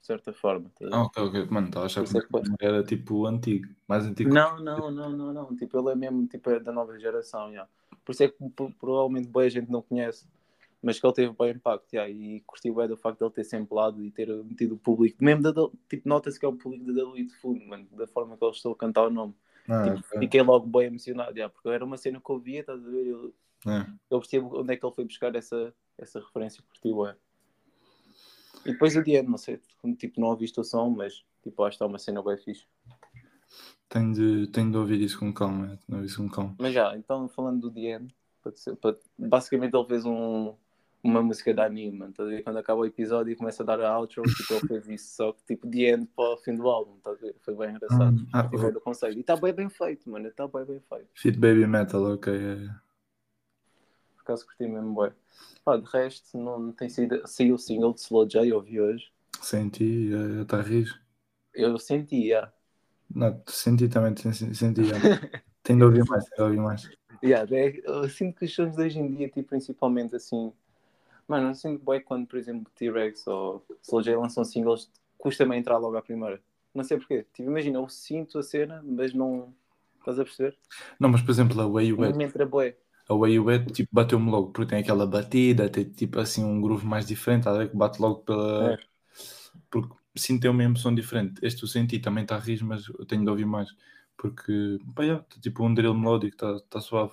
de 0.00 0.06
certa 0.06 0.32
forma. 0.32 0.70
ver? 0.80 0.88
Ah, 0.92 1.02
ok, 1.02 1.22
ok. 1.24 1.46
Mano, 1.50 1.66
estava 1.66 1.84
a 1.84 1.86
achar 1.86 2.00
que 2.02 2.08
Isso 2.08 2.16
é 2.18 2.20
que 2.22 2.28
pode- 2.28 2.50
era 2.60 2.82
tipo 2.82 3.26
antigo, 3.26 3.68
mais 3.86 4.06
antigo. 4.06 4.32
Não, 4.32 4.58
não, 4.60 4.90
não, 4.90 5.10
não, 5.10 5.32
não. 5.34 5.56
Tipo, 5.56 5.78
ele 5.78 5.90
é 5.90 5.94
mesmo 5.96 6.26
tipo, 6.28 6.48
é 6.48 6.60
da 6.60 6.72
nova 6.72 6.98
geração, 6.98 7.52
já. 7.52 7.66
Por 8.04 8.12
isso 8.12 8.22
é 8.22 8.28
que 8.28 8.36
provavelmente 8.78 9.28
boa 9.28 9.50
gente 9.50 9.70
não 9.70 9.82
conhece, 9.82 10.26
mas 10.82 10.98
que 10.98 11.06
ele 11.06 11.12
teve 11.14 11.34
bem 11.38 11.50
impacto, 11.52 11.86
já. 11.92 12.08
E 12.08 12.40
curti 12.46 12.70
bem 12.70 12.88
do 12.88 12.96
facto 12.96 13.18
de 13.18 13.24
ele 13.24 13.32
ter 13.34 13.44
samplado 13.44 14.02
e 14.02 14.10
ter 14.10 14.28
metido 14.44 14.74
o 14.74 14.78
público, 14.78 15.22
mesmo 15.22 15.42
da, 15.42 15.52
tipo, 15.88 16.08
nota-se 16.08 16.38
que 16.38 16.44
é 16.44 16.48
o 16.48 16.56
público 16.56 16.92
da 16.92 17.04
WWE 17.04 17.24
de 17.24 17.34
fundo, 17.34 17.64
mano, 17.66 17.86
da 17.92 18.06
forma 18.06 18.36
que 18.36 18.44
eles 18.44 18.56
estão 18.56 18.72
a 18.72 18.76
cantar 18.76 19.06
o 19.06 19.10
nome. 19.10 19.34
Ah, 19.68 19.82
Tipo, 19.84 19.98
ok. 19.98 20.18
fiquei 20.20 20.42
logo 20.42 20.66
bem 20.66 20.86
emocionado, 20.86 21.36
já, 21.36 21.48
porque 21.48 21.68
era 21.68 21.84
uma 21.84 21.96
cena 21.96 22.20
que 22.24 22.30
eu 22.30 22.38
via, 22.38 22.60
estás 22.60 22.84
a 22.84 22.88
ver? 22.90 23.06
Eu, 23.06 23.34
É. 23.66 23.86
eu 24.10 24.18
percebo 24.20 24.60
onde 24.60 24.72
é 24.72 24.76
que 24.76 24.84
ele 24.84 24.94
foi 24.94 25.04
buscar 25.04 25.34
essa, 25.34 25.74
essa 25.98 26.18
referência, 26.20 26.62
curti 26.62 26.92
bem. 26.92 27.14
E 28.64 28.72
depois 28.72 28.94
o 28.96 29.02
Diano, 29.02 29.30
não 29.30 29.38
sei, 29.38 29.58
tipo, 29.98 30.20
não 30.20 30.28
ouviste 30.28 30.58
o 30.60 30.64
som, 30.64 30.90
mas 30.90 31.24
tipo, 31.42 31.62
acho 31.62 31.70
que 31.70 31.74
está 31.76 31.86
uma 31.86 31.98
cena 31.98 32.22
bem 32.22 32.36
fixe. 32.36 32.66
Tenho, 33.88 34.12
de, 34.12 34.46
tenho 34.48 34.70
de 34.70 34.76
ouvir 34.76 35.00
isso 35.00 35.18
com 35.18 35.32
calma. 35.32 35.64
é, 35.64 35.68
tenho 35.68 35.78
de 35.88 35.94
ouvir 35.94 36.06
isso 36.06 36.16
com 36.18 36.28
calma. 36.28 36.54
Mas 36.58 36.72
já, 36.72 36.96
então 36.96 37.28
falando 37.28 37.70
do 37.70 37.72
para 38.42 38.52
para- 38.80 38.98
basicamente 39.18 39.74
ele 39.74 39.86
fez 39.86 40.04
um, 40.04 40.54
uma 41.02 41.22
música 41.22 41.52
de 41.54 41.60
anime, 41.60 42.12
ver? 42.18 42.42
Quando 42.42 42.58
acaba 42.58 42.80
o 42.80 42.86
episódio 42.86 43.32
e 43.32 43.36
começa 43.36 43.62
a 43.62 43.66
dar 43.66 43.80
a 43.80 43.98
outro, 43.98 44.22
tipo, 44.22 44.54
ele 44.54 44.68
fez 44.68 44.88
isso, 44.88 45.16
só 45.16 45.32
que 45.32 45.42
tipo 45.44 45.66
de 45.68 45.86
end 45.86 46.06
para 46.14 46.34
o 46.34 46.36
fim 46.36 46.54
do 46.54 46.68
álbum, 46.68 46.98
tá? 47.00 47.10
Foi 47.40 47.54
bem 47.54 47.70
engraçado. 47.70 48.16
Hum, 48.16 48.26
ah, 48.32 48.42
Tipo, 48.48 48.70
do 48.70 48.80
conceito. 48.80 49.16
E 49.16 49.20
está 49.20 49.36
bem 49.36 49.52
bem 49.52 49.68
feito, 49.70 50.10
mano, 50.10 50.28
está 50.28 50.46
bem 50.46 50.64
bem 50.64 50.80
feito. 50.80 51.08
Fit 51.14 51.38
Baby 51.38 51.66
Metal, 51.66 52.02
ok. 52.02 52.32
é. 52.32 52.56
Por 54.16 54.22
acaso 54.22 54.46
curti 54.46 54.66
mesmo 54.66 54.94
bem. 55.00 55.12
Pá, 55.64 55.76
de 55.76 55.86
resto, 55.90 56.36
não, 56.38 56.58
não 56.58 56.72
tem 56.72 56.88
sido. 56.88 57.26
Saiu 57.26 57.54
o 57.54 57.58
single 57.58 57.94
de 57.94 58.00
Slow 58.00 58.28
J, 58.28 58.52
ouvi 58.52 58.80
hoje. 58.80 59.10
Senti, 59.40 60.10
está 60.42 60.58
a 60.58 60.62
rir. 60.62 61.00
Eu 61.54 61.78
senti, 61.78 62.16
yeah. 62.16 62.52
Não, 63.12 63.42
senti 63.46 63.88
também, 63.88 64.14
sen- 64.16 64.54
senti. 64.54 64.84
já. 64.84 64.94
tenho 65.62 65.78
de 65.78 65.84
ouvir 65.84 66.04
mais, 66.04 66.24
tenho 66.26 66.36
de 66.36 66.42
ouvir 66.42 66.60
mais. 66.60 66.90
Yeah, 67.22 67.56
é- 67.56 67.80
eu 67.84 68.08
sinto 68.08 68.38
que 68.38 68.44
os 68.44 68.54
sons 68.54 68.76
de 68.76 68.82
hoje 68.82 68.98
em 68.98 69.14
dia, 69.14 69.28
tipo, 69.28 69.48
principalmente 69.48 70.14
assim. 70.14 70.52
Mano, 71.30 71.50
eu 71.50 71.54
sinto 71.54 71.84
bem 71.88 72.00
quando, 72.00 72.26
por 72.26 72.36
exemplo, 72.36 72.68
T-Rex 72.74 73.24
ou 73.28 73.64
Slow 73.82 74.02
J 74.02 74.16
lançam 74.16 74.44
singles, 74.44 74.90
custa-me 75.16 75.56
entrar 75.56 75.78
logo 75.78 75.96
à 75.96 76.02
primeira. 76.02 76.42
Não 76.74 76.82
sei 76.82 76.98
porquê. 76.98 77.24
Tipo, 77.32 77.48
imagina, 77.48 77.78
eu 77.78 77.88
sinto 77.88 78.36
a 78.36 78.42
cena, 78.42 78.82
mas 78.84 79.14
não. 79.14 79.54
Estás 80.00 80.18
a 80.18 80.24
perceber? 80.24 80.58
Não, 80.98 81.08
mas 81.08 81.22
por 81.22 81.30
exemplo, 81.30 81.60
a 81.60 81.68
Way 81.68 81.86
You 81.86 81.96
Não 81.98 82.02
Wet, 82.02 82.18
me 82.18 82.24
entra 82.24 82.44
a 82.44 83.14
Way 83.14 83.34
You 83.34 83.44
Wet 83.44 83.72
tipo, 83.72 83.90
bateu-me 83.92 84.28
logo, 84.28 84.50
porque 84.50 84.70
tem 84.70 84.80
aquela 84.80 85.06
batida, 85.06 85.68
tem 85.68 85.84
tipo 85.84 86.18
assim 86.18 86.42
um 86.42 86.60
groove 86.60 86.84
mais 86.84 87.06
diferente, 87.06 87.44
tá 87.44 87.62
a 87.62 87.68
que 87.68 87.76
bate 87.76 88.02
logo 88.02 88.22
pela. 88.22 88.72
É. 88.72 88.78
Porque 89.70 89.94
sinto 90.16 90.50
uma 90.50 90.64
emoção 90.64 90.92
diferente. 90.92 91.38
Este 91.44 91.62
eu 91.62 91.68
senti, 91.68 92.00
também 92.00 92.24
está 92.24 92.34
a 92.34 92.40
rir, 92.40 92.60
mas 92.64 92.88
eu 92.88 93.06
tenho 93.06 93.22
de 93.22 93.30
ouvir 93.30 93.46
mais. 93.46 93.68
Porque, 94.16 94.80
pá, 94.96 95.04
tá 95.04 95.40
tipo 95.40 95.64
um 95.64 95.72
drill 95.72 95.94
melódico, 95.94 96.34
está 96.34 96.58
tá 96.68 96.80
suave. 96.80 97.12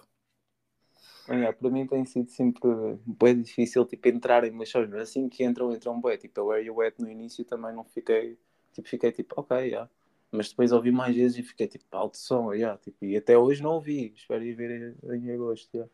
Olha, 1.29 1.51
para 1.51 1.69
mim 1.69 1.85
tem 1.85 2.05
sido 2.05 2.29
sempre 2.29 2.61
bem 3.05 3.41
difícil 3.41 3.85
tipo, 3.85 4.07
entrar 4.07 4.43
em 4.43 4.51
meus 4.51 4.69
sons, 4.69 4.89
mas 4.89 5.01
assim 5.01 5.27
que 5.27 5.43
entram, 5.43 5.73
entram 5.73 5.99
bem. 5.99 6.17
Tipo, 6.17 6.41
a 6.41 6.43
Where 6.45 6.65
You 6.65 6.81
At 6.81 6.95
no 6.99 7.09
início 7.09 7.43
também 7.43 7.73
não 7.73 7.83
fiquei, 7.83 8.37
tipo, 8.73 8.87
fiquei 8.87 9.11
tipo, 9.11 9.35
ok, 9.39 9.57
yeah. 9.57 9.89
mas 10.31 10.49
depois 10.49 10.71
ouvi 10.71 10.91
mais 10.91 11.15
vezes 11.15 11.37
e 11.37 11.43
fiquei 11.43 11.67
tipo, 11.67 11.85
alto 11.91 12.17
som, 12.17 12.53
yeah. 12.53 12.77
tipo, 12.79 13.03
e 13.03 13.17
até 13.17 13.37
hoje 13.37 13.61
não 13.61 13.71
ouvi, 13.71 14.13
espero 14.15 14.43
ir 14.43 14.53
ver 14.53 14.95
em 15.03 15.31
agosto. 15.31 15.73
Yeah. 15.73 15.91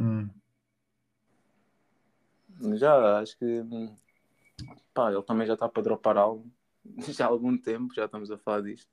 Hum. 0.00 0.28
Já, 2.76 3.18
acho 3.18 3.36
que 3.38 3.64
pá, 4.94 5.12
ele 5.12 5.22
também 5.22 5.46
já 5.46 5.54
está 5.54 5.68
para 5.68 5.82
dropar 5.82 6.16
algo 6.16 6.50
já 7.08 7.26
há 7.26 7.28
algum 7.28 7.56
tempo, 7.56 7.94
já 7.94 8.04
estamos 8.04 8.30
a 8.30 8.38
falar 8.38 8.62
disto. 8.62 8.90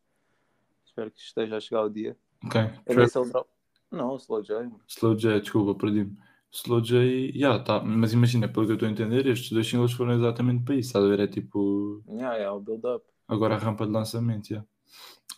Espero 0.86 1.12
que 1.12 1.20
esteja 1.20 1.58
a 1.58 1.60
chegar 1.60 1.84
o 1.84 1.90
dia. 1.90 2.18
Ok. 2.46 2.62
Sei 2.88 3.08
se 3.08 3.18
ele 3.18 3.30
drop. 3.30 3.53
Não, 3.94 4.10
o 4.14 4.18
Slow 4.18 4.42
J. 4.44 4.70
Slow 4.88 5.16
J, 5.16 5.40
desculpa, 5.40 5.76
perdi-me. 5.76 6.18
Slow 6.52 6.82
J, 6.82 7.32
yeah, 7.36 7.64
tá, 7.64 7.82
mas 7.84 8.14
imagina, 8.14 8.48
pelo 8.48 8.66
que 8.66 8.72
eu 8.72 8.76
estou 8.76 8.88
a 8.88 8.92
entender, 8.92 9.26
estes 9.28 9.52
dois 9.52 9.68
singles 9.68 9.94
foram 9.94 10.14
exatamente 10.14 10.64
para 10.64 10.76
isso, 10.76 10.90
estás 10.90 11.06
a 11.06 11.08
ver? 11.08 11.20
É 11.20 11.28
tipo, 11.28 12.04
Yeah, 12.08 12.36
yeah, 12.36 12.54
o 12.54 12.60
build-up. 12.60 13.06
agora 13.28 13.56
a 13.56 13.58
rampa 13.58 13.86
de 13.86 13.92
lançamento, 13.92 14.50
yeah. 14.50 14.68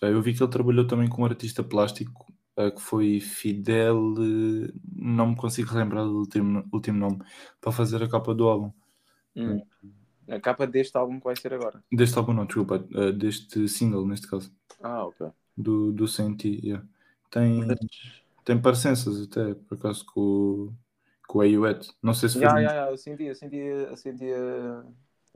Eu 0.01 0.21
vi 0.21 0.33
que 0.33 0.43
ele 0.43 0.51
trabalhou 0.51 0.85
também 0.87 1.07
com 1.09 1.21
um 1.21 1.25
artista 1.25 1.63
plástico, 1.63 2.33
eh, 2.57 2.71
que 2.71 2.81
foi 2.81 3.19
Fidel, 3.21 4.13
não 4.95 5.27
me 5.27 5.35
consigo 5.35 5.73
lembrar 5.75 6.03
do 6.03 6.17
último, 6.17 6.67
último 6.71 6.97
nome, 6.99 7.19
para 7.61 7.71
fazer 7.71 8.03
a 8.03 8.09
capa 8.09 8.33
do 8.35 8.47
álbum. 8.47 8.71
Hum. 9.35 9.61
A 10.27 10.39
capa 10.39 10.65
deste 10.67 10.97
álbum 10.97 11.17
que 11.19 11.25
vai 11.25 11.35
ser 11.35 11.53
agora. 11.53 11.81
Deste 11.91 12.17
álbum 12.17 12.33
não, 12.33 12.45
desculpa, 12.45 12.85
eh, 12.93 13.11
deste 13.11 13.67
single, 13.69 14.05
neste 14.07 14.27
caso, 14.27 14.51
Ah, 14.81 15.05
ok. 15.05 15.27
do, 15.55 15.91
do 15.93 16.07
Senti, 16.07 16.59
yeah. 16.63 16.85
Tem, 17.31 17.61
tem 18.45 18.61
parecenças 18.61 19.21
até, 19.23 19.55
por 19.55 19.77
acaso, 19.77 20.05
com, 20.07 20.21
o- 20.21 20.73
com 21.27 21.39
o 21.39 21.41
Ayuet. 21.41 21.89
Não 22.03 22.13
sei 22.13 22.29
se 22.29 22.37
foi... 22.37 22.41
Yeah, 22.41 22.59
yeah, 22.59 22.73
yeah, 22.75 22.91
eu 22.91 22.97
senti, 22.97 23.23
eu 23.25 23.35
senti, 23.35 23.55
eu 23.57 23.97
senti 23.97 24.25
a, 24.33 24.83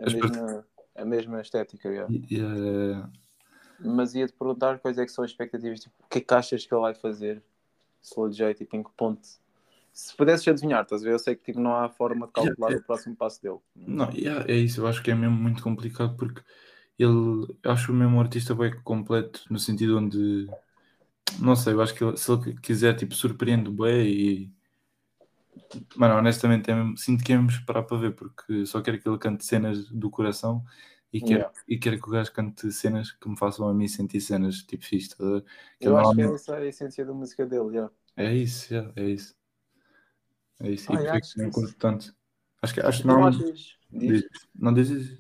a 0.06 0.10
mesma, 0.10 0.66
a 0.96 1.06
mesma 1.06 1.42
estética, 1.42 1.90
yeah. 1.90 2.14
Yeah. 2.30 3.10
Mas 3.80 4.14
ia-te 4.14 4.34
perguntar 4.34 4.80
quais 4.80 4.98
é 4.98 5.06
que 5.06 5.12
são 5.12 5.24
as 5.24 5.32
expectativas, 5.32 5.80
tipo, 5.80 5.96
o 6.04 6.08
que 6.08 6.18
é 6.20 6.22
que 6.22 6.34
achas 6.34 6.66
que 6.66 6.74
ele 6.74 6.82
vai 6.82 6.94
fazer? 6.94 7.42
Slow 8.02 8.30
J, 8.32 8.54
tipo, 8.56 8.76
em 8.76 8.84
que 8.84 8.92
ponto? 8.98 9.28
Se 9.94 10.16
pudesses 10.16 10.48
adivinhar, 10.48 10.84
estás 10.84 11.02
a 11.02 11.06
ver? 11.06 11.14
Eu 11.14 11.20
sei 11.20 11.36
que 11.36 11.44
tipo, 11.46 11.60
não 11.60 11.76
há 11.76 11.90
forma 11.90 12.28
de 12.28 12.34
calcular 12.34 12.70
Yeah, 12.70 12.82
o 12.82 12.84
próximo 12.84 13.16
passo 13.16 13.42
dele. 13.42 13.60
Não, 13.76 14.10
yeah, 14.12 14.46
é 14.52 14.56
isso, 14.56 14.82
eu 14.82 14.88
acho 14.88 15.02
que 15.02 15.12
é 15.12 15.16
mesmo 15.16 15.36
muito 15.36 15.64
complicado 15.64 16.16
porque 16.18 16.42
ele, 16.98 17.48
acho 17.66 17.94
mesmo 17.94 18.18
um 18.18 18.22
artista 18.22 18.54
bem 18.56 18.74
completo, 18.84 19.44
no 19.50 19.60
sentido 19.60 19.98
onde, 19.98 20.48
não 21.40 21.56
sei, 21.56 21.74
eu 21.74 21.82
acho 21.82 21.94
que 21.94 22.04
ele- 22.04 22.18
se 22.18 22.32
ele 22.32 22.54
quiser, 22.60 22.96
tipo, 22.96 23.14
surpreende 23.14 23.70
bem 23.70 24.08
e, 24.08 24.54
mano, 25.96 26.16
honestamente, 26.16 26.70
é 26.72 26.76
mesmo- 26.76 26.98
sinto 26.98 27.24
que 27.24 27.34
é 27.34 27.36
mesmo 27.36 27.52
esperar 27.52 27.84
para 27.84 27.98
ver, 27.98 28.16
porque 28.16 28.66
só 28.66 28.82
quero 28.82 29.00
que 29.00 29.08
ele 29.08 29.18
cante 29.18 29.46
cenas 29.46 29.88
do 29.90 30.10
coração 30.10 30.64
e 31.12 31.20
quero, 31.20 31.32
Yeah. 31.42 31.54
e 31.68 31.78
quero 31.78 32.00
que 32.02 32.08
o 32.08 32.12
gajo 32.12 32.32
cante 32.32 32.72
cenas 32.72 33.12
que 33.12 33.30
me 33.30 33.38
façam 33.38 33.68
a 33.68 33.74
mim 33.74 33.88
sentir 33.88 34.22
cenas, 34.22 34.58
tipo, 34.64 34.84
fixe? 34.86 35.16
Que 35.16 35.24
Eu 35.24 35.36
acho 35.38 35.46
que 35.80 35.86
normalmente- 35.88 36.34
essa 36.36 36.56
é 36.56 36.62
a 36.64 36.66
essência 36.66 37.06
da 37.06 37.14
música 37.14 37.46
dele, 37.46 37.70
yeah. 37.76 37.92
É 38.16 38.34
isso, 38.34 38.74
yeah, 38.74 38.92
é 38.96 39.10
isso. 39.10 39.36
É 40.62 40.70
isso, 40.72 40.92
Ah, 40.92 40.96
e 40.96 40.98
por 40.98 41.04
yeah, 41.04 41.20
isso 41.20 41.34
que 41.34 41.40
não 41.42 41.50
que 41.50 41.56
curto 41.56 41.76
tanto. 41.78 42.16
Acho 42.62 42.74
que, 42.74 42.82
acho 42.82 43.02
que 43.02 43.08
não 43.08 43.30
diz- 43.32 44.24
não 44.54 44.74
dizes 44.74 45.18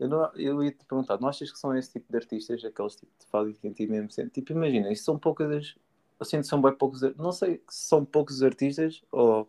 Eu, 0.00 0.08
não, 0.08 0.32
eu 0.34 0.64
ia 0.64 0.72
te 0.72 0.84
perguntar, 0.86 1.20
não 1.20 1.28
achas 1.28 1.52
que 1.52 1.58
são 1.58 1.76
esse 1.76 1.92
tipo 1.92 2.10
de 2.10 2.16
artistas, 2.16 2.64
aqueles 2.64 2.96
tipo 2.96 3.12
que 3.18 3.26
fazem 3.30 3.54
sentir 3.54 3.88
mesmo 3.88 4.10
sempre? 4.10 4.30
Tipo, 4.32 4.52
imagina, 4.52 4.90
isto 4.90 5.04
são 5.04 5.18
poucas. 5.18 5.76
Eu 6.18 6.26
sinto 6.26 6.42
que 6.42 6.48
são 6.48 6.62
bem 6.62 6.74
poucos. 6.74 7.02
Não 7.18 7.32
sei 7.32 7.62
se 7.68 7.88
são 7.88 8.04
poucos 8.04 8.42
artistas 8.42 9.02
ou 9.12 9.46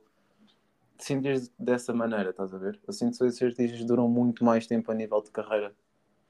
te 0.98 1.06
sentes 1.06 1.52
dessa 1.58 1.94
maneira, 1.94 2.32
estás 2.32 2.54
a 2.54 2.58
ver? 2.58 2.80
Eu 2.86 2.94
sinto 2.94 3.18
que 3.18 3.26
esses 3.26 3.42
artistas 3.42 3.86
duram 3.86 4.10
muito 4.10 4.44
mais 4.44 4.68
tempo 4.68 4.92
a 4.92 4.96
nível 4.96 5.22
de 5.22 5.32
carreira. 5.32 5.74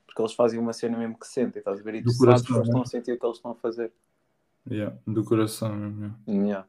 Porque 0.05 0.21
eles 0.21 0.33
fazem 0.33 0.59
uma 0.59 0.73
cena 0.73 0.97
mesmo 0.97 1.17
que 1.19 1.27
sentem, 1.27 1.59
estás 1.59 1.79
a 1.79 1.83
ver? 1.83 1.95
E 1.95 2.03
tu 2.03 2.05
Do 2.05 2.13
sabes 2.13 2.43
que 2.43 2.51
coração, 2.51 2.57
eles 2.57 2.67
estão 2.67 2.81
né? 2.81 2.83
a 2.83 2.85
sentir 2.85 3.13
o 3.13 3.19
que 3.19 3.25
eles 3.25 3.37
estão 3.37 3.51
a 3.51 3.55
fazer. 3.55 3.91
Yeah, 4.69 4.95
do 5.07 5.23
coração 5.23 5.75
mesmo. 5.75 6.15
yeah. 6.27 6.27
Yeah. 6.27 6.67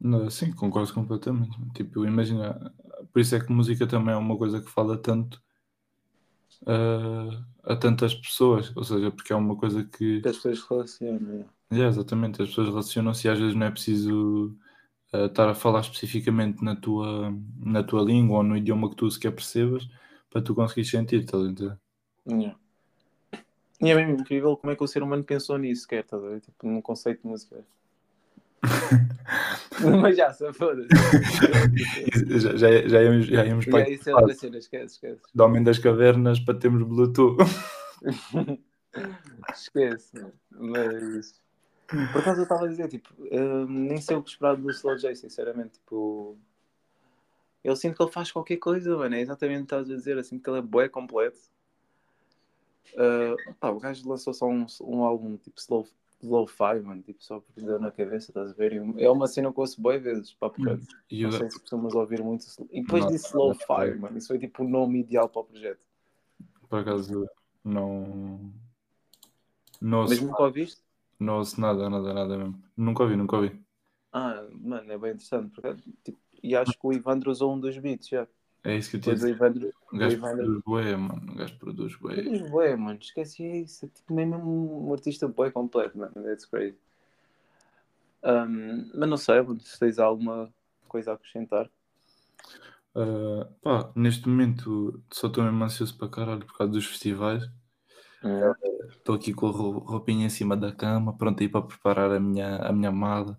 Não, 0.00 0.28
sim, 0.30 0.52
concordo 0.52 0.92
completamente. 0.92 1.56
Tipo, 1.74 2.04
imagina, 2.04 2.74
por 3.12 3.20
isso 3.20 3.34
é 3.34 3.40
que 3.44 3.52
música 3.52 3.86
também 3.86 4.14
é 4.14 4.16
uma 4.16 4.36
coisa 4.36 4.60
que 4.60 4.70
fala 4.70 4.96
tanto 5.00 5.42
ah, 6.66 7.44
a 7.64 7.76
tantas 7.76 8.14
pessoas, 8.14 8.74
ou 8.76 8.84
seja, 8.84 9.10
porque 9.10 9.32
é 9.32 9.36
uma 9.36 9.56
coisa 9.56 9.84
que, 9.84 10.20
Que 10.20 10.28
as 10.28 10.36
pessoas 10.36 10.62
relacionam. 10.68 11.20
yeah. 11.30 11.50
yeah, 11.72 11.88
exatamente, 11.88 12.42
as 12.42 12.48
pessoas 12.48 12.68
relacionam-se 12.68 13.26
e 13.26 13.30
às 13.30 13.38
vezes 13.38 13.54
não 13.54 13.66
é 13.66 13.70
preciso 13.70 14.56
ah, 15.12 15.26
estar 15.26 15.48
a 15.48 15.54
falar 15.54 15.80
especificamente 15.80 16.62
na 16.64 16.76
tua, 16.76 17.34
na 17.58 17.82
tua 17.82 18.02
língua 18.02 18.38
ou 18.38 18.42
no 18.42 18.56
idioma 18.56 18.88
que 18.90 18.96
tu 18.96 19.10
sequer 19.10 19.32
percebas 19.32 19.88
para 20.30 20.42
tu 20.42 20.54
conseguires 20.54 20.90
sentir, 20.90 21.20
estás 21.20 21.42
a 21.42 21.46
entender? 21.48 21.78
Yeah. 22.28 22.58
E 23.80 23.90
é 23.90 23.94
mesmo 23.94 24.20
incrível 24.20 24.56
como 24.56 24.72
é 24.72 24.76
que 24.76 24.82
o 24.82 24.86
ser 24.88 25.02
humano 25.02 25.22
pensou 25.22 25.58
nisso, 25.58 25.82
sequer, 25.82 26.04
estás 26.04 26.22
a 26.22 26.26
ver? 26.28 26.40
Tipo, 26.40 26.66
num 26.66 26.80
conceito 26.80 27.22
de 27.22 27.28
música. 27.28 27.64
Mas 30.00 30.16
já, 30.16 30.32
só 30.32 30.52
foda-se. 30.52 30.88
já, 32.40 32.56
já, 32.56 32.88
já 32.88 33.02
íamos, 33.02 33.26
já 33.26 33.44
íamos 33.44 33.66
para 33.66 33.80
é 33.80 33.90
isso 33.90 34.10
é 34.10 34.14
outra 34.14 34.34
cena, 34.34 34.58
esquece, 34.58 34.94
esquece. 34.94 35.22
do 35.34 35.44
Homem 35.44 35.62
das 35.62 35.78
Cavernas 35.78 36.40
para 36.40 36.58
termos 36.58 36.82
Bluetooth. 36.82 37.36
esquece. 39.54 40.26
Mas. 40.50 41.40
Por 41.86 42.20
acaso 42.20 42.40
eu 42.40 42.42
estava 42.44 42.64
a 42.64 42.68
dizer, 42.68 42.88
tipo, 42.88 43.08
hum, 43.18 43.66
nem 43.68 44.00
sei 44.00 44.16
o 44.16 44.22
que 44.22 44.30
esperar 44.30 44.56
do 44.56 44.70
Slow 44.70 44.96
J, 44.96 45.14
sinceramente. 45.14 45.74
Tipo, 45.74 46.36
eu 47.62 47.76
sinto 47.76 47.96
que 47.96 48.02
ele 48.02 48.12
faz 48.12 48.32
qualquer 48.32 48.56
coisa, 48.56 48.96
mano. 48.96 49.14
É 49.14 49.20
exatamente 49.20 49.58
o 49.58 49.66
que 49.66 49.74
estás 49.74 49.90
a 49.90 49.94
dizer. 49.94 50.16
Eu 50.16 50.24
sinto 50.24 50.42
que 50.42 50.50
ele 50.50 50.58
é 50.58 50.62
bué 50.62 50.88
completo. 50.88 51.38
Uh, 52.94 53.54
pá, 53.60 53.70
o 53.70 53.78
gajo 53.78 54.08
lançou 54.08 54.32
só 54.32 54.46
um, 54.46 54.66
um 54.80 55.02
álbum 55.02 55.36
tipo 55.36 55.58
slow, 55.60 55.86
Lo-Fi, 56.28 56.80
mano. 56.82 57.02
Tipo, 57.02 57.22
só 57.22 57.40
porque 57.40 57.60
deu 57.60 57.78
na 57.78 57.90
cabeça, 57.90 58.30
estás 58.30 58.50
a 58.50 58.54
ver? 58.54 58.72
E 58.72 59.04
é 59.04 59.10
uma 59.10 59.26
cena 59.26 59.52
que 59.52 59.58
eu 59.58 59.62
ouço 59.62 59.80
bué 59.80 59.98
vezes, 59.98 60.32
papo 60.34 60.62
reto. 60.62 60.86
E 61.10 61.22
Não 61.22 61.32
sei 61.32 61.50
se 61.50 61.60
costumas 61.60 61.94
ouvir 61.94 62.22
muito. 62.22 62.44
E 62.70 62.82
depois 62.82 63.04
Não, 63.04 63.10
disse 63.12 63.34
não, 63.34 63.46
Lo-Fi, 63.46 63.94
mano. 63.94 64.18
Isso 64.18 64.28
foi 64.28 64.38
tipo 64.38 64.62
o 64.64 64.68
nome 64.68 65.00
ideal 65.00 65.28
para 65.28 65.40
o 65.40 65.44
projeto. 65.44 65.80
por 66.68 66.80
acaso 66.80 67.26
não. 67.64 68.52
Não 69.80 70.02
Mas 70.04 70.20
nunca 70.20 70.42
ouviste? 70.42 70.80
não 71.18 71.38
ouço 71.38 71.60
nada, 71.60 71.88
nada, 71.88 72.12
nada 72.14 72.36
mesmo. 72.36 72.62
Nunca 72.76 73.02
ouvi, 73.02 73.16
nunca 73.16 73.36
ouvi. 73.36 73.60
Ah, 74.12 74.46
mano, 74.52 74.90
é 74.92 74.98
bem 74.98 75.10
interessante. 75.10 75.50
Porque, 75.54 75.74
tipo, 76.02 76.18
e 76.42 76.54
acho 76.56 76.72
que 76.72 76.86
o 76.86 76.92
Ivandro 76.92 77.30
usou 77.30 77.54
um 77.54 77.60
dos 77.60 77.76
beats 77.78 78.08
já. 78.08 78.26
É 78.66 78.76
isso 78.76 78.90
que 78.90 78.96
eu 78.96 79.12
o 79.12 79.14
dizer. 79.14 79.36
O 79.92 79.96
gajo 79.96 80.18
produz 80.18 80.62
bué, 80.64 80.96
mano. 80.96 81.32
O 81.32 81.34
gajo 81.36 81.58
produz 81.58 81.94
bué. 81.96 82.14
Produz 82.16 82.50
bué, 82.50 82.76
mano. 82.76 82.98
Esqueci 83.00 83.44
isso. 83.62 83.86
É 83.86 83.88
tipo 83.88 84.12
mesmo 84.12 84.88
um 84.88 84.92
artista 84.92 85.28
bué 85.28 85.50
completo, 85.52 85.96
mano. 85.96 86.12
That's 86.14 86.44
crazy. 86.44 86.76
Um, 88.24 88.90
mas 88.92 89.08
não 89.08 89.16
sei, 89.16 89.40
mano, 89.40 89.60
se 89.60 89.78
tens 89.78 90.00
alguma 90.00 90.52
coisa 90.88 91.12
a 91.12 91.14
acrescentar. 91.14 91.70
Ah, 92.94 93.46
pá, 93.62 93.92
neste 93.94 94.28
momento 94.28 95.00
só 95.12 95.28
estou 95.28 95.44
mesmo 95.44 95.62
ansioso 95.62 95.96
para 95.96 96.08
caralho 96.08 96.44
por 96.44 96.56
causa 96.58 96.72
dos 96.72 96.86
festivais. 96.86 97.48
Estou 98.90 99.14
aqui 99.14 99.32
com 99.32 99.46
a 99.46 99.50
ro- 99.50 99.78
roupinha 99.78 100.26
em 100.26 100.30
cima 100.30 100.56
da 100.56 100.72
cama, 100.72 101.16
pronto 101.16 101.40
aí 101.42 101.48
para 101.48 101.62
preparar 101.62 102.10
a 102.10 102.18
minha, 102.18 102.56
a 102.56 102.72
minha 102.72 102.90
mala. 102.90 103.38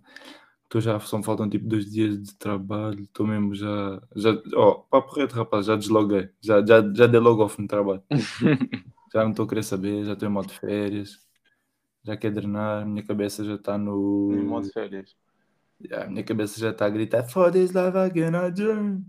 Estou 0.68 0.82
já, 0.82 1.00
só 1.00 1.18
me 1.18 1.24
faltam 1.24 1.50
tipo 1.50 1.66
dois 1.66 1.90
dias 1.90 2.22
de 2.22 2.36
trabalho. 2.36 3.04
Estou 3.04 3.26
mesmo 3.26 3.56
já. 3.56 4.02
já 4.14 4.32
ó, 4.54 4.74
papo 4.74 5.16
reto, 5.16 5.34
rapaz, 5.34 5.66
já 5.66 5.78
desloguei. 5.78 6.30
Já, 6.42 6.64
já, 6.66 6.82
já 6.94 7.08
dei 7.08 7.20
logo 7.22 7.42
off 7.42 7.62
no 7.62 7.68
trabalho. 7.68 8.04
Já 9.14 9.24
não 9.24 9.32
estou 9.32 9.46
a 9.46 9.48
querer 9.48 9.64
saber, 9.64 10.04
já 10.04 10.12
estou 10.12 10.28
em 10.28 10.32
modo 10.32 10.50
de 10.50 10.60
férias. 10.60 11.26
Já 12.04 12.18
quero 12.18 12.36
drenar, 12.36 12.86
minha 12.86 13.02
cabeça 13.02 13.42
já 13.44 13.56
está 13.56 13.78
no. 13.78 14.34
Em 14.34 14.44
modo 14.44 14.68
de 14.68 14.74
férias. 14.74 15.16
A 15.92 16.08
minha 16.08 16.24
cabeça 16.24 16.60
já 16.60 16.72
está 16.72 16.86
a 16.86 16.90
gritar 16.90 17.24
For 17.24 17.50
this 17.50 17.72
life 17.72 17.98
I 17.98 18.10
cannot 18.12 18.52
dream. 18.52 19.06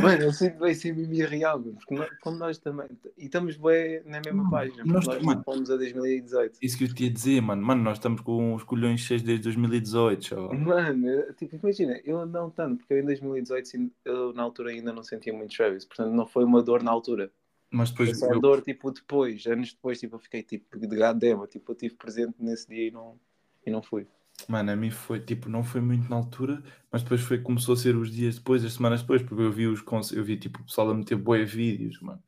Mano, 0.00 0.22
eu 0.22 0.32
sinto 0.32 0.58
bem 0.60 0.74
ser 0.74 0.94
mimi 0.94 1.24
real, 1.24 1.58
mano, 1.58 1.74
porque 1.74 1.94
nós, 1.94 2.08
como 2.20 2.36
nós 2.38 2.58
também. 2.58 2.86
E 3.18 3.24
estamos 3.26 3.56
bem 3.56 4.02
na 4.04 4.20
mesma 4.24 4.48
página, 4.50 4.84
nós 4.84 5.06
nós, 5.06 5.18
também. 5.18 5.42
fomos 5.44 5.70
a 5.70 5.76
2018. 5.76 6.58
Isso 6.62 6.78
que 6.78 6.84
eu 6.84 6.94
te 6.94 7.04
ia 7.04 7.10
dizer, 7.10 7.40
mano. 7.42 7.62
Mano, 7.62 7.82
nós 7.82 7.98
estamos 7.98 8.20
com 8.20 8.54
os 8.54 8.62
colhões 8.62 9.00
cheios 9.00 9.22
desde 9.22 9.42
2018. 9.44 10.24
Só. 10.24 10.52
Mano, 10.54 11.08
eu- 11.08 11.34
tipo, 11.34 11.56
imagina, 11.56 12.00
eu 12.04 12.24
não 12.26 12.50
tanto, 12.50 12.78
porque 12.78 12.94
eu 12.94 12.98
em 12.98 13.04
2018 13.04 13.68
sim, 13.68 13.90
eu 14.04 14.32
na 14.32 14.42
altura 14.42 14.70
ainda 14.70 14.92
não 14.92 15.02
sentia 15.02 15.32
muito 15.32 15.54
Travis, 15.56 15.84
portanto 15.84 16.12
não 16.14 16.26
foi 16.26 16.44
uma 16.44 16.62
dor 16.62 16.82
na 16.82 16.90
altura. 16.90 17.30
Mas 17.70 17.90
Foi 17.90 18.04
depois 18.06 18.18
só 18.18 18.30
eu, 18.30 18.40
dor 18.40 18.60
tipo 18.62 18.90
depois, 18.90 19.46
anos 19.46 19.72
depois, 19.72 19.98
tipo, 19.98 20.16
eu 20.16 20.20
fiquei 20.20 20.42
tipo 20.42 20.78
de 20.78 20.86
gadema, 20.86 21.46
tipo, 21.46 21.70
eu 21.70 21.74
estive 21.74 21.94
presente 21.94 22.34
nesse 22.38 22.68
dia 22.68 22.88
e 22.88 22.90
não, 22.90 23.18
e 23.66 23.70
não 23.70 23.82
fui. 23.82 24.06
Mano, 24.48 24.72
a 24.72 24.76
mim 24.76 24.90
foi 24.90 25.20
tipo, 25.20 25.48
não 25.48 25.62
foi 25.62 25.80
muito 25.80 26.08
na 26.10 26.16
altura, 26.16 26.62
mas 26.90 27.02
depois 27.02 27.20
foi, 27.20 27.38
começou 27.38 27.74
a 27.74 27.76
ser 27.76 27.96
os 27.96 28.10
dias 28.10 28.36
depois, 28.36 28.64
as 28.64 28.72
semanas 28.74 29.00
depois, 29.02 29.22
porque 29.22 29.42
eu 29.42 29.52
vi 29.52 29.66
os 29.66 29.82
eu 30.12 30.24
vi 30.24 30.36
tipo 30.36 30.60
o 30.60 30.64
pessoal 30.64 30.90
a 30.90 30.94
meter 30.94 31.16
bué 31.16 31.44
vídeos, 31.44 32.00
mano. 32.00 32.22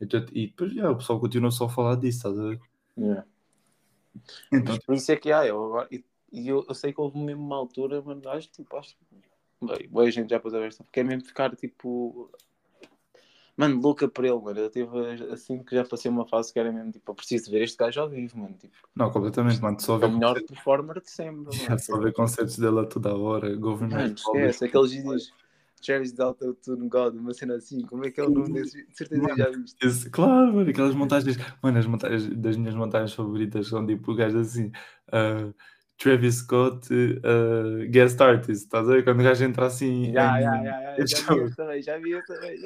Então, 0.00 0.24
e 0.32 0.46
depois 0.46 0.72
já, 0.72 0.90
o 0.90 0.96
pessoal 0.96 1.20
continuou 1.20 1.50
só 1.52 1.66
a 1.66 1.68
falar 1.68 1.96
disso, 1.96 2.18
estás 2.18 2.38
a 2.38 2.42
ver? 2.42 2.60
Yeah. 2.96 3.26
Então, 4.52 4.78
Por 4.78 4.94
isso 4.94 5.12
é 5.12 5.16
que 5.16 5.30
há, 5.30 5.46
eu, 5.46 5.62
agora- 5.62 5.88
e, 5.90 6.02
eu, 6.48 6.64
eu 6.68 6.74
sei 6.74 6.92
que 6.92 7.00
houve 7.00 7.18
mesmo 7.18 7.42
uma 7.42 7.56
altura, 7.56 8.00
mano, 8.00 8.26
acho 8.30 8.48
tipo, 8.48 8.76
acho 8.76 8.96
boa 9.90 10.10
gente 10.10 10.30
já 10.30 10.40
pôs 10.40 10.54
a 10.54 10.58
ver 10.58 10.68
esta, 10.68 10.82
porque 10.84 11.00
é 11.00 11.04
mesmo 11.04 11.26
ficar 11.26 11.54
tipo. 11.54 12.30
Mano, 13.60 13.78
louca 13.78 14.08
por 14.08 14.24
ele, 14.24 14.40
mano. 14.40 14.58
Eu 14.58 14.70
tive 14.70 14.88
assim 15.32 15.62
que 15.62 15.74
já 15.76 15.84
passei 15.84 16.10
uma 16.10 16.26
fase 16.26 16.50
que 16.50 16.58
era 16.58 16.72
mesmo 16.72 16.92
tipo, 16.92 17.10
eu 17.10 17.14
preciso 17.14 17.50
ver 17.50 17.60
este 17.60 17.76
gajo 17.76 18.00
ao 18.00 18.08
vivo, 18.08 18.38
mano. 18.38 18.54
Tipo, 18.58 18.74
não, 18.96 19.10
completamente, 19.10 19.60
mano. 19.60 19.78
Só 19.78 20.00
é 20.00 20.06
o 20.06 20.10
melhor 20.12 20.32
concertos, 20.32 20.56
performer 20.56 21.00
de 21.02 21.10
sempre, 21.10 21.52
já, 21.58 21.68
mano. 21.68 21.78
só 21.78 21.98
ver 21.98 22.12
concertos 22.14 22.56
dele 22.56 22.80
a 22.80 22.86
toda 22.86 23.14
hora, 23.14 23.54
Government 23.54 23.96
Mano, 23.98 24.14
esquece, 24.14 24.64
aqueles 24.64 24.92
vídeos 24.92 25.34
Travis 25.84 26.12
Delta 26.12 26.54
Tune 26.64 26.88
God, 26.88 27.16
uma 27.16 27.34
cena 27.34 27.56
assim, 27.56 27.82
como 27.82 28.06
é 28.06 28.10
que 28.10 28.18
é 28.18 28.24
o 28.24 28.30
nome 28.30 28.54
desse? 28.54 28.86
De 28.86 28.96
certeza 28.96 29.28
que 29.28 29.36
já 29.36 29.50
viste. 29.50 29.76
Esse- 29.82 30.08
claro, 30.08 30.54
mano, 30.54 30.70
aquelas 30.70 30.94
montagens, 30.94 31.36
mano, 31.62 31.78
as 31.78 31.86
montagens 31.86 32.34
das 32.38 32.56
minhas 32.56 32.74
montagens 32.74 33.12
favoritas 33.12 33.66
são 33.68 33.86
tipo 33.86 34.12
o 34.12 34.14
gajo 34.14 34.38
assim, 34.38 34.72
ah, 35.12 35.52
Travis 35.98 36.36
Scott 36.36 36.88
uh, 36.94 37.90
guest 37.90 38.18
artist, 38.22 38.64
estás 38.64 38.88
a 38.88 38.92
ver? 38.94 39.04
Quando 39.04 39.20
o 39.20 39.22
gajo 39.22 39.44
entra 39.44 39.66
assim. 39.66 40.10
Já, 40.14 40.40
em- 40.40 40.44
já, 40.44 40.62
já, 40.64 40.96
já, 40.96 41.06
já 41.06 41.34
vi 41.34 41.40
esse 41.44 41.56
também, 41.56 41.82
já 41.82 41.98
vi 41.98 42.12
esse 42.12 42.26
também. 42.26 42.58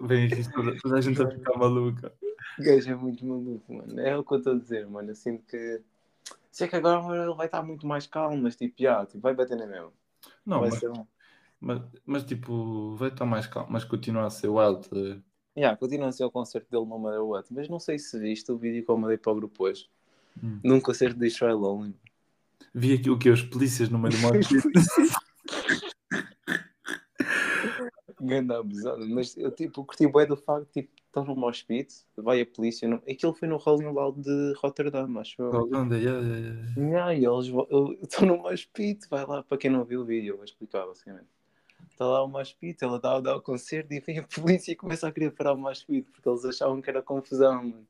Vem 0.00 0.26
aqui 0.26 0.50
toda, 0.52 0.76
toda 0.80 0.96
a 0.96 1.00
gente 1.00 1.22
a 1.22 1.30
ficar 1.30 1.56
maluca. 1.56 2.12
O 2.58 2.62
gajo 2.62 2.90
é 2.90 2.94
muito 2.94 3.24
maluco, 3.24 3.72
mano. 3.72 4.00
É 4.00 4.16
o 4.16 4.24
que 4.24 4.34
eu 4.34 4.38
estou 4.38 4.54
a 4.54 4.58
dizer, 4.58 4.86
mano. 4.86 5.10
Eu 5.10 5.14
sinto 5.14 5.44
que. 5.46 5.80
Sei 6.50 6.68
que 6.68 6.76
agora 6.76 7.00
ele 7.22 7.34
vai 7.34 7.46
estar 7.46 7.62
muito 7.62 7.86
mais 7.86 8.06
calmo, 8.06 8.36
mas 8.36 8.56
tipo, 8.56 8.74
já, 8.78 9.04
tipo, 9.06 9.20
vai 9.20 9.34
bater 9.34 9.56
na 9.56 9.66
mesma. 9.66 9.92
Não, 10.46 10.60
vai 10.60 10.70
mas, 10.70 10.78
ser 10.78 10.90
mas, 11.60 11.82
mas 12.04 12.24
tipo, 12.24 12.94
vai 12.96 13.08
estar 13.08 13.24
mais 13.24 13.46
calmo, 13.46 13.68
mas 13.70 13.84
continua 13.84 14.26
a 14.26 14.30
ser 14.30 14.48
wild. 14.48 14.88
tá? 14.88 14.96
Yeah, 15.56 15.76
continua 15.76 16.08
a 16.08 16.12
ser 16.12 16.24
o 16.24 16.30
concerto 16.30 16.70
dele 16.70 16.84
no 16.84 16.98
matter 16.98 17.24
what. 17.24 17.52
Mas 17.52 17.68
não 17.68 17.78
sei 17.78 17.98
se 17.98 18.18
viste 18.18 18.50
o 18.52 18.58
vídeo 18.58 18.84
que 18.84 18.90
eu 18.90 18.96
mandei 18.96 19.16
para 19.16 19.32
o 19.32 19.36
grupo 19.36 19.64
hoje. 19.64 19.88
Hum. 20.42 20.60
Num 20.62 20.80
concerto 20.80 21.18
de 21.18 21.26
Israel 21.26 21.58
Lonely. 21.58 21.94
Vi 22.74 22.92
aqui 22.92 23.08
o 23.08 23.18
que? 23.18 23.30
Os 23.30 23.42
polícias 23.42 23.88
no 23.88 23.98
meio 23.98 24.14
do 24.14 24.18
modo. 24.22 24.38
Ganda 28.26 28.58
abusado. 28.58 29.06
Mas 29.08 29.36
eu 29.36 29.50
tipo, 29.50 29.84
curti 29.84 30.06
bem 30.06 30.26
do 30.26 30.36
facto 30.36 30.68
tipo, 30.72 30.90
estão 31.06 31.24
no 31.24 31.36
moshpit, 31.36 31.94
vai 32.16 32.40
a 32.40 32.46
polícia. 32.46 32.88
No... 32.88 32.96
Aquilo 33.08 33.32
foi 33.34 33.48
no 33.48 33.56
Rolling 33.56 33.92
Loud 33.92 34.20
de 34.20 34.54
Rotterdam, 34.58 35.18
acho 35.18 35.40
eu. 35.40 35.50
Holanda, 35.50 35.96
yeah, 35.96 36.20
yeah, 36.20 36.64
yeah. 36.76 37.12
Yeah, 37.12 37.14
eles 37.14 37.46
estão 38.02 38.26
no 38.26 38.38
moshpit, 38.38 39.08
vai 39.08 39.24
lá, 39.24 39.42
para 39.42 39.58
quem 39.58 39.70
não 39.70 39.84
viu 39.84 40.02
o 40.02 40.04
vídeo, 40.04 40.32
eu 40.32 40.36
vou 40.36 40.44
explicar 40.44 40.86
basicamente. 40.86 41.26
Está 41.90 42.06
lá 42.06 42.24
o 42.24 42.28
moshpit, 42.28 42.82
ela 42.82 42.96
a 42.96 43.20
dar 43.20 43.36
o 43.36 43.40
concerto 43.40 43.92
e 43.94 44.00
vem 44.00 44.18
a 44.18 44.22
polícia 44.24 44.72
e 44.72 44.76
começa 44.76 45.06
a 45.06 45.12
querer 45.12 45.30
parar 45.30 45.52
o 45.52 45.58
moshpit, 45.58 46.10
porque 46.10 46.28
eles 46.28 46.44
achavam 46.44 46.82
que 46.82 46.90
era 46.90 47.00
confusão, 47.00 47.62
mano. 47.62 47.86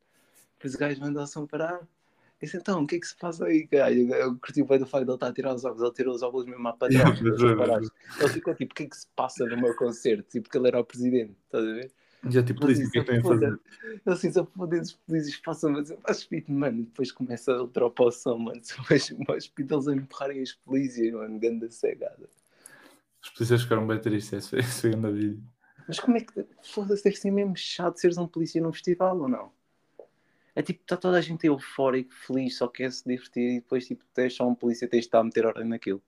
Depois 0.56 0.74
o 0.74 0.78
gajo 0.78 1.00
mandou-se 1.00 1.46
parar. 1.46 1.80
Disse, 2.44 2.56
então, 2.58 2.82
o 2.82 2.86
que 2.86 2.96
é 2.96 3.00
que 3.00 3.06
se 3.06 3.16
passa 3.16 3.46
aí, 3.46 3.64
gajo? 3.64 4.00
Eu 4.14 4.36
curti 4.38 4.62
bem 4.62 4.78
do 4.78 4.86
facto 4.86 5.04
de 5.04 5.10
ele 5.10 5.16
estar 5.16 5.28
a 5.28 5.32
tirar 5.32 5.54
os 5.54 5.64
óculos, 5.64 5.82
ele 5.82 5.92
tirou 5.94 6.14
os 6.14 6.22
óculos 6.22 6.46
mesmo 6.46 6.68
à 6.68 6.72
para 6.72 6.92
trás. 6.92 7.20
Mas 7.20 7.42
é, 7.42 7.54
mas 7.54 7.90
Ele 8.20 8.28
ficou 8.28 8.54
tipo, 8.54 8.72
o 8.72 8.74
que 8.74 8.82
é 8.82 8.86
que 8.86 8.96
se 8.96 9.06
passa 9.16 9.46
no 9.46 9.56
meu 9.56 9.74
concerto? 9.74 10.28
Tipo, 10.28 10.50
que 10.50 10.58
ele 10.58 10.68
era 10.68 10.80
o 10.80 10.84
presidente, 10.84 11.34
estás 11.44 11.64
a 11.64 11.72
ver? 11.72 11.90
Já 12.28 12.42
tipo, 12.42 12.60
polícia, 12.60 12.86
o 12.86 12.90
que 12.90 12.98
é 12.98 13.00
que 13.02 13.06
tem 13.06 13.18
a 13.18 13.22
fazer? 13.22 13.58
Ele 13.84 14.00
assim, 14.06 14.32
só 14.32 14.44
foda 14.44 14.80
os 14.80 14.92
polícias 14.92 15.36
passam 15.36 15.76
a 15.76 15.82
dizer, 15.82 15.98
mas 16.06 16.18
speed, 16.18 16.48
mano, 16.48 16.82
depois 16.84 17.12
começa 17.12 17.52
a 17.54 17.66
dropa 17.66 18.04
o 18.04 18.10
som, 18.10 18.38
mano, 18.38 18.60
mais 19.28 19.44
speed 19.44 19.70
eles 19.70 19.88
a 19.88 19.94
empurrarem 19.94 20.42
as 20.42 20.52
polícias, 20.52 21.12
mano, 21.12 21.38
ganda 21.38 21.70
cegada. 21.70 22.28
Os 23.22 23.30
polícias 23.30 23.62
ficaram 23.62 23.86
bem 23.86 23.98
tristes, 24.00 24.32
esse 24.32 24.50
foi- 24.50 24.58
esse 24.60 24.88
grande 24.90 25.12
vídeo. 25.12 25.42
Mas 25.86 26.00
como 26.00 26.16
é 26.16 26.20
que, 26.20 26.46
foda-se, 26.62 27.04
deve 27.04 27.16
ser 27.16 27.30
mesmo 27.30 27.56
chato 27.56 27.98
seres 27.98 28.16
um 28.18 28.26
polícia 28.26 28.60
num 28.60 28.72
festival 28.72 29.18
ou 29.18 29.28
não? 29.28 29.52
É 30.56 30.62
tipo, 30.62 30.82
está 30.82 30.96
toda 30.96 31.18
a 31.18 31.20
gente 31.20 31.46
eufórico, 31.46 32.14
feliz, 32.14 32.56
só 32.56 32.68
quer 32.68 32.92
se 32.92 33.04
divertir 33.04 33.50
e 33.50 33.60
depois, 33.60 33.86
tipo, 33.86 34.04
tens 34.14 34.34
só 34.34 34.46
um 34.46 34.54
polícia, 34.54 34.88
tens 34.88 35.00
de 35.00 35.06
estar 35.06 35.18
a 35.18 35.24
meter 35.24 35.46
ordem 35.46 35.66
naquilo. 35.66 36.02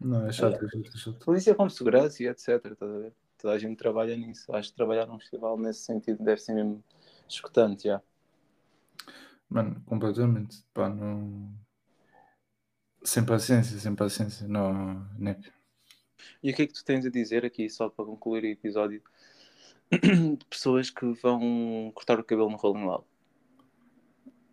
Não, 0.00 0.26
é 0.26 0.32
chato, 0.32 0.64
é 0.64 0.68
chato, 0.68 0.90
é 0.94 0.98
chato. 0.98 1.24
Polícia 1.24 1.54
como 1.54 1.68
segurança 1.68 2.22
e 2.22 2.26
etc, 2.26 2.48
estás 2.48 2.90
a 2.90 2.98
ver? 2.98 3.12
Toda 3.36 3.54
a 3.54 3.58
gente 3.58 3.76
trabalha 3.76 4.16
nisso. 4.16 4.50
Acho 4.54 4.70
que 4.70 4.76
trabalhar 4.76 5.06
num 5.06 5.18
festival 5.18 5.58
nesse 5.58 5.80
sentido 5.80 6.24
deve 6.24 6.40
ser 6.40 6.54
mesmo 6.54 6.82
escutante, 7.28 7.84
já. 7.84 8.02
Mano, 9.48 9.82
completamente. 9.84 10.64
Pá, 10.72 10.88
não. 10.88 11.52
Sem 13.02 13.24
paciência, 13.24 13.78
sem 13.78 13.94
paciência. 13.94 14.46
Não, 14.48 15.06
né? 15.18 15.38
E 16.42 16.50
o 16.50 16.54
que 16.54 16.62
é 16.62 16.66
que 16.66 16.72
tu 16.72 16.84
tens 16.84 17.04
a 17.04 17.10
dizer 17.10 17.44
aqui, 17.44 17.68
só 17.68 17.88
para 17.88 18.04
concluir 18.04 18.44
o 18.44 18.46
episódio, 18.46 19.02
de 19.90 20.44
pessoas 20.46 20.88
que 20.88 21.04
vão 21.20 21.90
cortar 21.94 22.18
o 22.18 22.24
cabelo 22.24 22.50
no 22.50 22.56
Rolling 22.56 22.84
Loud? 22.84 23.09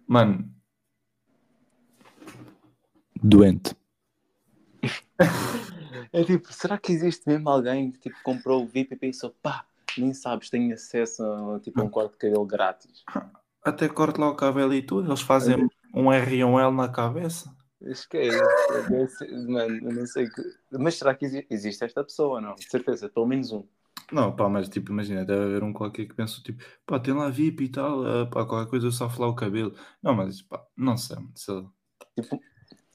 Mano. 0.07 0.49
Doente. 3.21 3.75
É 6.13 6.23
tipo, 6.23 6.51
será 6.53 6.77
que 6.77 6.91
existe 6.91 7.27
mesmo 7.27 7.49
alguém 7.49 7.91
que 7.91 7.99
tipo, 7.99 8.15
comprou 8.23 8.63
o 8.63 8.67
VIP 8.67 8.93
e 8.93 8.97
pensou, 8.97 9.35
pá, 9.41 9.65
nem 9.97 10.13
sabes, 10.13 10.49
tenho 10.49 10.73
acesso 10.73 11.23
a 11.23 11.59
tipo, 11.59 11.81
um 11.81 11.89
corte 11.89 12.13
de 12.13 12.17
cabelo 12.19 12.45
grátis? 12.45 13.03
Até 13.63 13.89
corte 13.89 14.19
lá 14.19 14.29
o 14.29 14.35
cabelo 14.35 14.73
e 14.73 14.81
tudo. 14.81 15.09
Eles 15.09 15.21
fazem 15.21 15.67
um 15.93 16.11
R 16.13 16.35
e 16.37 16.43
um 16.43 16.59
L 16.59 16.71
na 16.73 16.87
cabeça. 16.87 17.53
Esquece, 17.81 18.39
deve 18.89 19.07
ser- 19.07 19.31
mano, 19.47 19.89
eu 19.89 19.93
não 19.93 20.05
sei 20.05 20.27
que... 20.29 20.41
Mas 20.71 20.95
será 20.95 21.13
que 21.13 21.25
exi- 21.25 21.45
existe 21.49 21.83
esta 21.83 22.03
pessoa, 22.03 22.39
não? 22.41 22.55
De 22.55 22.67
certeza, 22.69 23.09
pelo 23.09 23.27
menos 23.27 23.51
um. 23.51 23.63
Não, 24.11 24.33
pá, 24.35 24.47
mas 24.49 24.69
tipo, 24.69 24.91
imagina, 24.91 25.25
deve 25.25 25.43
haver 25.43 25.63
um 25.63 25.73
qualquer 25.73 26.05
que 26.07 26.13
pensa, 26.13 26.41
tipo, 26.41 26.63
pá, 26.85 26.97
tem 26.99 27.13
lá 27.13 27.29
VIP 27.29 27.65
e 27.65 27.69
tal, 27.69 28.05
ah, 28.05 28.25
pá, 28.25 28.45
qualquer 28.45 28.69
coisa 28.69 28.87
eu 28.87 28.91
só 28.91 29.07
lá 29.19 29.27
o 29.27 29.35
cabelo. 29.35 29.75
Não, 30.01 30.13
mas 30.15 30.41
pá, 30.41 30.65
não 30.77 30.95
sei, 30.97 31.17
sei 31.35 31.55
lá. 31.55 31.71
Tipo, 32.15 32.43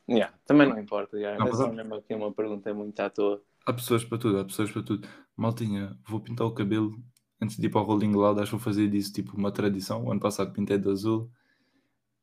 yeah, 0.08 0.32
também 0.46 0.68
não 0.68 0.78
importa, 0.78 1.16
yeah, 1.18 1.38
Não, 1.38 1.46
é 1.48 1.52
mas 1.52 1.60
só 1.60 1.68
há- 1.68 1.72
mesmo 1.72 1.94
aqui 1.96 2.14
uma 2.14 2.32
pergunta 2.34 2.72
muito 2.74 3.00
à 3.00 3.10
toa. 3.10 3.42
Há 3.66 3.72
pessoas 3.72 4.04
para 4.04 4.18
tudo, 4.18 4.38
há 4.38 4.44
pessoas 4.44 4.70
para 4.70 4.82
tudo. 4.82 5.08
Maltinha, 5.36 5.98
vou 6.06 6.20
pintar 6.20 6.46
o 6.46 6.54
cabelo 6.54 7.02
antes 7.40 7.56
de 7.56 7.66
ir 7.66 7.70
para 7.70 7.80
o 7.80 7.84
Rolling 7.84 8.12
Loud, 8.12 8.40
acho 8.40 8.50
que 8.50 8.56
vou 8.56 8.60
fazer 8.64 8.88
disso 8.88 9.12
tipo 9.12 9.36
uma 9.36 9.52
tradição. 9.52 10.04
O 10.04 10.10
ano 10.12 10.20
passado 10.20 10.52
pintei 10.52 10.78
de 10.78 10.88
azul, 10.90 11.30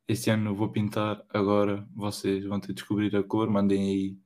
este 0.07 0.29
ano 0.31 0.55
vou 0.55 0.71
pintar. 0.71 1.25
Agora 1.29 1.87
vocês 1.95 2.45
vão 2.45 2.59
ter 2.59 2.67
de 2.69 2.73
descobrir 2.75 3.15
a 3.15 3.23
cor, 3.23 3.49
mandem 3.49 3.81
aí 3.89 4.19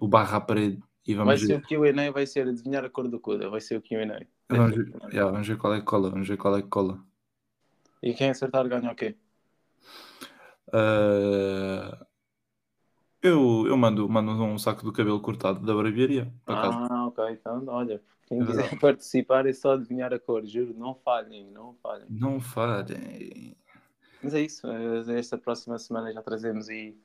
o 0.00 0.08
barra 0.08 0.38
à 0.38 0.42
parede 0.42 0.82
e 1.08 1.14
Vai 1.22 1.36
vamos 1.36 1.38
ser 1.38 1.54
ver. 1.54 1.58
o 1.58 1.62
Q&A, 1.62 2.10
vai 2.12 2.26
ser 2.26 2.48
adivinhar 2.48 2.84
a 2.84 2.90
cor 2.90 3.08
do 3.08 3.20
Cuda, 3.20 3.48
vai 3.50 3.60
ser 3.60 3.76
o 3.76 3.82
Q&A. 3.82 4.26
Vamos 4.50 4.74
ver, 4.76 4.86
yeah, 5.12 5.30
vamos 5.32 5.48
ver 5.48 5.56
qual 5.56 5.74
é 5.74 5.78
que 5.80 5.86
cola, 5.86 6.10
vamos 6.10 6.28
ver 6.28 6.36
qual 6.36 6.56
é 6.58 6.62
que 6.62 6.68
cola. 6.68 7.02
E 8.02 8.12
quem 8.12 8.30
acertar 8.30 8.68
ganha 8.68 8.90
o 8.90 8.94
quê? 8.96 9.16
Ah, 10.72 12.06
eu, 13.22 13.64
eu 13.66 13.76
mando, 13.76 14.08
mando 14.08 14.32
um 14.42 14.58
saco 14.58 14.82
do 14.84 14.92
cabelo 14.92 15.20
cortado 15.20 15.64
da 15.64 15.74
barbearia. 15.74 16.32
Ah, 16.46 17.06
ok. 17.06 17.24
Então, 17.32 17.64
olha, 17.68 18.02
quem 18.26 18.40
É 18.40 18.44
quiser 18.44 18.78
participar 18.80 19.46
é 19.46 19.52
só 19.52 19.72
adivinhar 19.72 20.12
a 20.12 20.18
cor, 20.18 20.44
juro, 20.46 20.74
não 20.74 20.94
falhem, 20.94 21.50
não 21.50 21.74
falhem. 21.82 22.08
Não 22.08 22.40
falhem. 22.40 23.56
Mas 24.22 24.34
é 24.34 24.40
isso, 24.40 24.66
eh, 24.66 25.18
esta 25.18 25.38
próxima 25.38 25.78
semana 25.78 26.12
já 26.12 26.22
trazemos 26.22 26.68
aí 26.68 26.96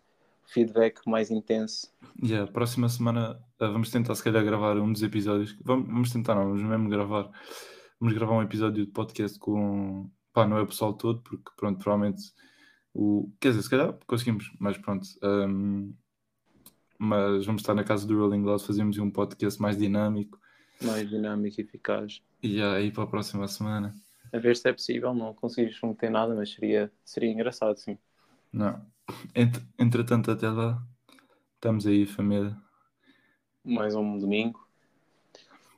feedback 0.45 1.01
mais 1.07 1.31
intenso. 1.31 1.91
Yeah, 2.21 2.51
próxima 2.51 2.89
semana 2.89 3.39
ah, 3.59 3.67
vamos 3.67 3.89
tentar 3.89 4.15
se 4.15 4.23
calhar 4.23 4.43
gravar 4.43 4.77
um 4.77 4.91
dos 4.91 5.03
episódios. 5.03 5.57
Vamos, 5.63 5.87
vamos 5.87 6.11
tentar, 6.11 6.35
não, 6.35 6.49
vamos 6.49 6.63
mesmo 6.63 6.89
gravar. 6.89 7.29
Vamos 7.99 8.13
gravar 8.15 8.33
um 8.33 8.41
episódio 8.41 8.85
de 8.85 8.91
podcast 8.91 9.39
com. 9.39 10.09
Pá, 10.33 10.45
não 10.47 10.57
é 10.57 10.61
o 10.61 10.67
pessoal 10.67 10.93
todo, 10.93 11.21
porque 11.21 11.51
pronto, 11.55 11.79
provavelmente 11.79 12.21
o. 12.93 13.31
Quer 13.39 13.49
dizer, 13.49 13.63
se 13.63 13.69
calhar 13.69 13.97
conseguimos, 14.05 14.51
mas 14.59 14.77
pronto. 14.77 15.07
ahm, 15.21 15.93
mas 16.97 17.45
vamos 17.45 17.61
estar 17.61 17.73
na 17.73 17.83
casa 17.83 18.07
do 18.07 18.17
Rolling 18.17 18.43
Loud, 18.43 18.63
fazemos 18.63 18.97
um 18.97 19.11
podcast 19.11 19.61
mais 19.61 19.77
dinâmico. 19.77 20.39
mais 20.81 21.09
dinâmico 21.09 21.59
e 21.59 21.63
eficaz. 21.63 22.21
E 22.41 22.61
aí 22.61 22.91
para 22.91 23.03
a 23.03 23.07
próxima 23.07 23.47
semana. 23.47 23.93
A 24.31 24.37
ver 24.37 24.55
se 24.55 24.69
é 24.69 24.73
possível, 24.73 25.13
não 25.13 25.33
conseguimos 25.33 25.79
meter 25.81 26.09
nada, 26.09 26.33
mas 26.33 26.51
seria, 26.53 26.91
seria 27.03 27.31
engraçado, 27.31 27.77
sim. 27.77 27.97
Não. 28.51 28.85
Entre- 29.35 29.65
entretanto, 29.77 30.31
até 30.31 30.49
lá, 30.49 30.81
estamos 31.55 31.85
aí, 31.85 32.05
família. 32.05 32.55
Mais 33.63 33.95
um 33.95 34.17
domingo. 34.17 34.67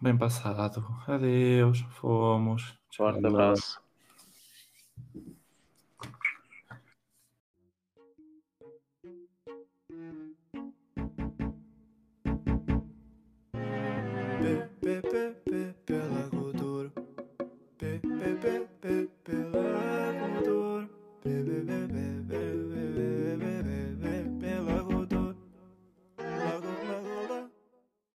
Bem 0.02 0.18
passado. 0.18 0.86
Adeus. 1.08 1.82
Fomos. 1.92 2.78
Forte 2.96 3.26
abraço. 3.26 3.82